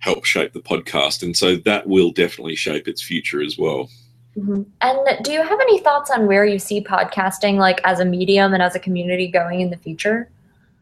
help 0.00 0.24
shape 0.24 0.52
the 0.52 0.60
podcast, 0.60 1.22
and 1.22 1.36
so 1.36 1.56
that 1.56 1.86
will 1.86 2.10
definitely 2.10 2.56
shape 2.56 2.88
its 2.88 3.02
future 3.02 3.40
as 3.40 3.56
well. 3.56 3.88
Mm-hmm. 4.36 4.62
And 4.80 5.24
do 5.24 5.32
you 5.32 5.42
have 5.42 5.60
any 5.60 5.80
thoughts 5.80 6.10
on 6.10 6.26
where 6.26 6.44
you 6.44 6.58
see 6.58 6.82
podcasting, 6.82 7.56
like 7.56 7.80
as 7.84 8.00
a 8.00 8.04
medium 8.04 8.54
and 8.54 8.62
as 8.62 8.74
a 8.74 8.80
community, 8.80 9.28
going 9.28 9.60
in 9.60 9.70
the 9.70 9.76
future? 9.76 10.30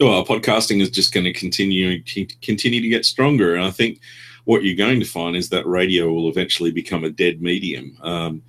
Well, 0.01 0.25
podcasting 0.25 0.81
is 0.81 0.91
just 0.91 1.13
going 1.13 1.25
to 1.25 1.33
continue 1.33 2.03
continue 2.41 2.81
to 2.81 2.89
get 2.89 3.05
stronger, 3.05 3.57
and 3.57 3.65
I 3.65 3.73
think 3.73 4.01
what 4.45 4.63
you're 4.63 4.77
going 4.77 5.01
to 5.01 5.07
find 5.07 5.37
is 5.37 5.49
that 5.49 5.67
radio 5.67 6.13
will 6.13 6.29
eventually 6.29 6.71
become 6.71 7.03
a 7.03 7.11
dead 7.11 7.43
medium. 7.43 7.99
Um, 8.03 8.43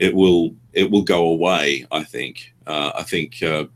it 0.00 0.14
will 0.14 0.56
it 0.72 0.90
will 0.90 1.02
go 1.02 1.28
away. 1.28 1.86
I 1.92 2.02
think. 2.02 2.52
Uh, 2.66 2.90
I 2.96 3.04
think 3.04 3.42
uh, 3.44 3.66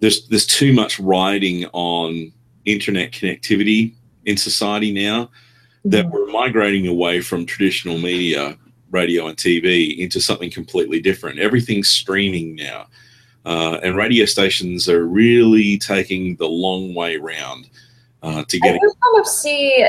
there's 0.00 0.26
there's 0.28 0.46
too 0.46 0.72
much 0.72 0.98
riding 0.98 1.66
on 1.72 2.32
internet 2.64 3.12
connectivity 3.12 3.94
in 4.24 4.36
society 4.36 4.92
now 4.92 5.30
that 5.84 6.06
mm-hmm. 6.06 6.12
we're 6.12 6.26
migrating 6.26 6.88
away 6.88 7.20
from 7.20 7.46
traditional 7.46 7.98
media, 7.98 8.56
radio 8.90 9.28
and 9.28 9.36
TV, 9.36 9.96
into 9.96 10.20
something 10.20 10.50
completely 10.50 11.00
different. 11.00 11.38
Everything's 11.38 11.88
streaming 11.88 12.56
now. 12.56 12.86
Uh, 13.44 13.78
and 13.82 13.96
radio 13.96 14.24
stations 14.24 14.88
are 14.88 15.06
really 15.06 15.76
taking 15.78 16.36
the 16.36 16.46
long 16.46 16.94
way 16.94 17.16
round 17.16 17.68
uh, 18.22 18.44
to 18.44 18.60
get. 18.60 18.76
I 18.76 18.78
kind 18.78 19.20
of 19.20 19.26
see 19.26 19.84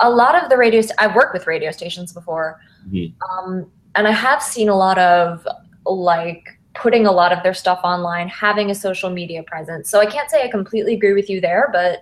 a 0.00 0.08
lot 0.10 0.42
of 0.42 0.48
the 0.48 0.56
radio. 0.56 0.80
St- 0.80 0.98
I've 0.98 1.14
worked 1.14 1.34
with 1.34 1.46
radio 1.46 1.70
stations 1.72 2.12
before, 2.12 2.58
mm-hmm. 2.88 3.48
um, 3.48 3.70
and 3.94 4.08
I 4.08 4.12
have 4.12 4.42
seen 4.42 4.68
a 4.68 4.76
lot 4.76 4.98
of 4.98 5.46
like 5.84 6.58
putting 6.74 7.06
a 7.06 7.12
lot 7.12 7.32
of 7.32 7.42
their 7.42 7.54
stuff 7.54 7.80
online, 7.84 8.28
having 8.28 8.70
a 8.70 8.74
social 8.74 9.10
media 9.10 9.42
presence. 9.42 9.90
So 9.90 10.00
I 10.00 10.06
can't 10.06 10.30
say 10.30 10.42
I 10.42 10.48
completely 10.48 10.94
agree 10.94 11.12
with 11.12 11.28
you 11.28 11.40
there, 11.40 11.68
but 11.72 12.00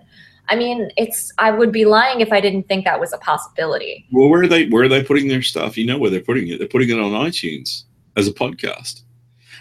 I 0.49 0.57
mean, 0.57 0.91
it's 0.97 1.33
I 1.39 1.51
would 1.51 1.73
be 1.73 1.85
lying 1.85 2.21
if 2.21 2.33
I 2.33 2.41
didn't 2.41 2.69
think 2.69 2.85
that 2.85 2.99
was 2.99 3.13
a 3.13 3.19
possibility. 3.19 4.07
Well, 4.13 4.29
where 4.29 4.43
are 4.43 4.47
they 4.47 4.69
where 4.69 4.85
are 4.85 4.89
they 4.89 5.03
putting 5.03 5.29
their 5.29 5.43
stuff? 5.43 5.77
You 5.77 5.87
know 5.87 5.99
where 5.99 6.11
they're 6.11 6.21
putting 6.21 6.49
it. 6.49 6.59
They're 6.59 6.69
putting 6.69 6.91
it 6.91 6.99
on 6.99 7.11
iTunes 7.13 7.85
as 8.17 8.29
a 8.29 8.33
podcast. 8.33 9.03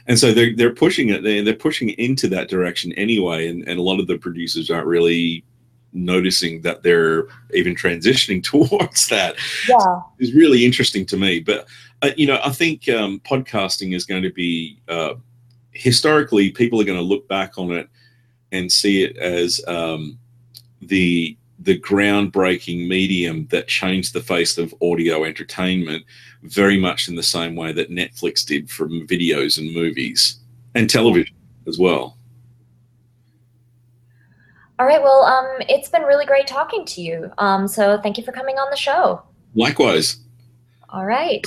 And 0.07 0.17
so 0.17 0.33
they're 0.33 0.55
they're 0.55 0.73
pushing 0.73 1.09
it 1.09 1.23
they 1.23 1.41
they're 1.41 1.53
pushing 1.53 1.89
into 1.89 2.27
that 2.29 2.49
direction 2.49 2.93
anyway. 2.93 3.47
And, 3.47 3.67
and 3.67 3.79
a 3.79 3.83
lot 3.83 3.99
of 3.99 4.07
the 4.07 4.17
producers 4.17 4.71
aren't 4.71 4.87
really 4.87 5.43
noticing 5.93 6.61
that 6.61 6.83
they're 6.83 7.27
even 7.53 7.75
transitioning 7.75 8.43
towards 8.43 9.07
that. 9.09 9.35
Yeah. 9.67 10.01
It's 10.19 10.33
really 10.33 10.65
interesting 10.65 11.05
to 11.07 11.17
me. 11.17 11.39
But 11.39 11.67
uh, 12.01 12.11
you 12.15 12.27
know, 12.27 12.39
I 12.43 12.51
think 12.51 12.87
um, 12.89 13.19
podcasting 13.21 13.95
is 13.95 14.05
going 14.05 14.23
to 14.23 14.31
be 14.31 14.79
uh, 14.87 15.15
historically 15.71 16.51
people 16.51 16.79
are 16.81 16.85
going 16.85 16.99
to 16.99 17.03
look 17.03 17.27
back 17.27 17.57
on 17.57 17.71
it 17.71 17.89
and 18.51 18.71
see 18.71 19.03
it 19.03 19.17
as 19.17 19.61
um, 19.67 20.17
the 20.81 21.37
the 21.59 21.79
groundbreaking 21.79 22.87
medium 22.87 23.47
that 23.47 23.67
changed 23.67 24.13
the 24.13 24.21
face 24.21 24.57
of 24.57 24.73
audio 24.81 25.23
entertainment 25.23 26.03
very 26.43 26.77
much 26.77 27.07
in 27.07 27.15
the 27.15 27.23
same 27.23 27.55
way 27.55 27.71
that 27.71 27.89
Netflix 27.89 28.45
did 28.45 28.69
from 28.69 29.07
videos 29.07 29.57
and 29.57 29.73
movies 29.73 30.39
and 30.75 30.89
television 30.89 31.35
as 31.67 31.79
well. 31.79 32.15
All 34.79 34.85
right. 34.85 35.01
Well, 35.01 35.23
um, 35.23 35.57
it's 35.67 35.89
been 35.89 36.03
really 36.03 36.25
great 36.25 36.45
talking 36.45 36.85
to 36.85 37.01
you. 37.01 37.31
Um, 37.39 37.67
so 37.67 37.99
thank 38.01 38.17
you 38.17 38.23
for 38.23 38.31
coming 38.31 38.57
on 38.57 38.69
the 38.69 38.77
show. 38.77 39.23
Likewise. 39.55 40.17
All 40.89 41.05
right. 41.05 41.43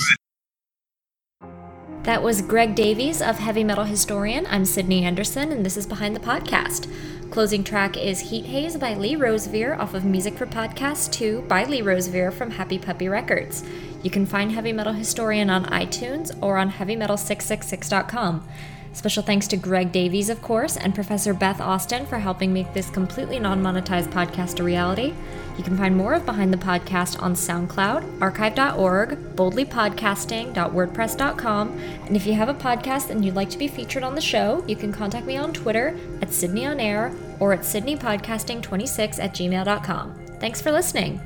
That 2.03 2.21
was 2.21 2.41
Greg 2.41 2.75
Davies 2.75 3.21
of 3.21 3.37
Heavy 3.37 3.63
Metal 3.63 3.85
Historian. 3.85 4.47
I'm 4.47 4.65
Sydney 4.65 5.05
Anderson, 5.05 5.51
and 5.51 5.65
this 5.65 5.77
is 5.77 5.85
Behind 5.85 6.15
the 6.15 6.19
Podcast. 6.19 6.91
Closing 7.31 7.63
track 7.63 7.95
is 7.95 8.19
Heat 8.19 8.47
Haze 8.47 8.75
by 8.75 8.93
Lee 8.93 9.15
Rosevere 9.15 9.79
off 9.79 9.93
of 9.93 10.03
Music 10.03 10.33
for 10.33 10.45
Podcast 10.45 11.13
2 11.13 11.43
by 11.43 11.63
Lee 11.63 11.81
Rosevere 11.81 12.29
from 12.29 12.51
Happy 12.51 12.77
Puppy 12.77 13.07
Records. 13.07 13.63
You 14.03 14.09
can 14.09 14.25
find 14.25 14.51
Heavy 14.51 14.73
Metal 14.73 14.91
Historian 14.91 15.49
on 15.49 15.63
iTunes 15.67 16.37
or 16.43 16.57
on 16.57 16.69
heavymetal666.com. 16.69 18.45
Special 18.91 19.23
thanks 19.23 19.47
to 19.47 19.55
Greg 19.55 19.93
Davies, 19.93 20.29
of 20.29 20.41
course, 20.41 20.75
and 20.75 20.93
Professor 20.93 21.33
Beth 21.33 21.61
Austin 21.61 22.05
for 22.05 22.19
helping 22.19 22.51
make 22.51 22.73
this 22.73 22.89
completely 22.89 23.39
non 23.39 23.63
monetized 23.63 24.11
podcast 24.11 24.59
a 24.59 24.63
reality. 24.63 25.13
You 25.61 25.65
can 25.65 25.77
find 25.77 25.95
more 25.95 26.15
of 26.15 26.25
Behind 26.25 26.51
the 26.51 26.57
Podcast 26.57 27.21
on 27.21 27.35
SoundCloud, 27.35 28.19
archive.org, 28.19 29.35
boldlypodcasting.wordpress.com, 29.35 31.79
and 32.07 32.15
if 32.15 32.25
you 32.25 32.33
have 32.33 32.49
a 32.49 32.55
podcast 32.55 33.11
and 33.11 33.23
you'd 33.23 33.35
like 33.35 33.51
to 33.51 33.59
be 33.59 33.67
featured 33.67 34.01
on 34.01 34.15
the 34.15 34.21
show, 34.21 34.65
you 34.67 34.75
can 34.75 34.91
contact 34.91 35.27
me 35.27 35.37
on 35.37 35.53
Twitter 35.53 35.95
at 36.19 36.33
Sydney 36.33 36.65
On 36.65 36.79
Air 36.79 37.13
or 37.39 37.53
at 37.53 37.59
SydneyPodcasting26 37.59 39.19
at 39.19 39.35
gmail.com. 39.35 40.15
Thanks 40.39 40.59
for 40.59 40.71
listening. 40.71 41.21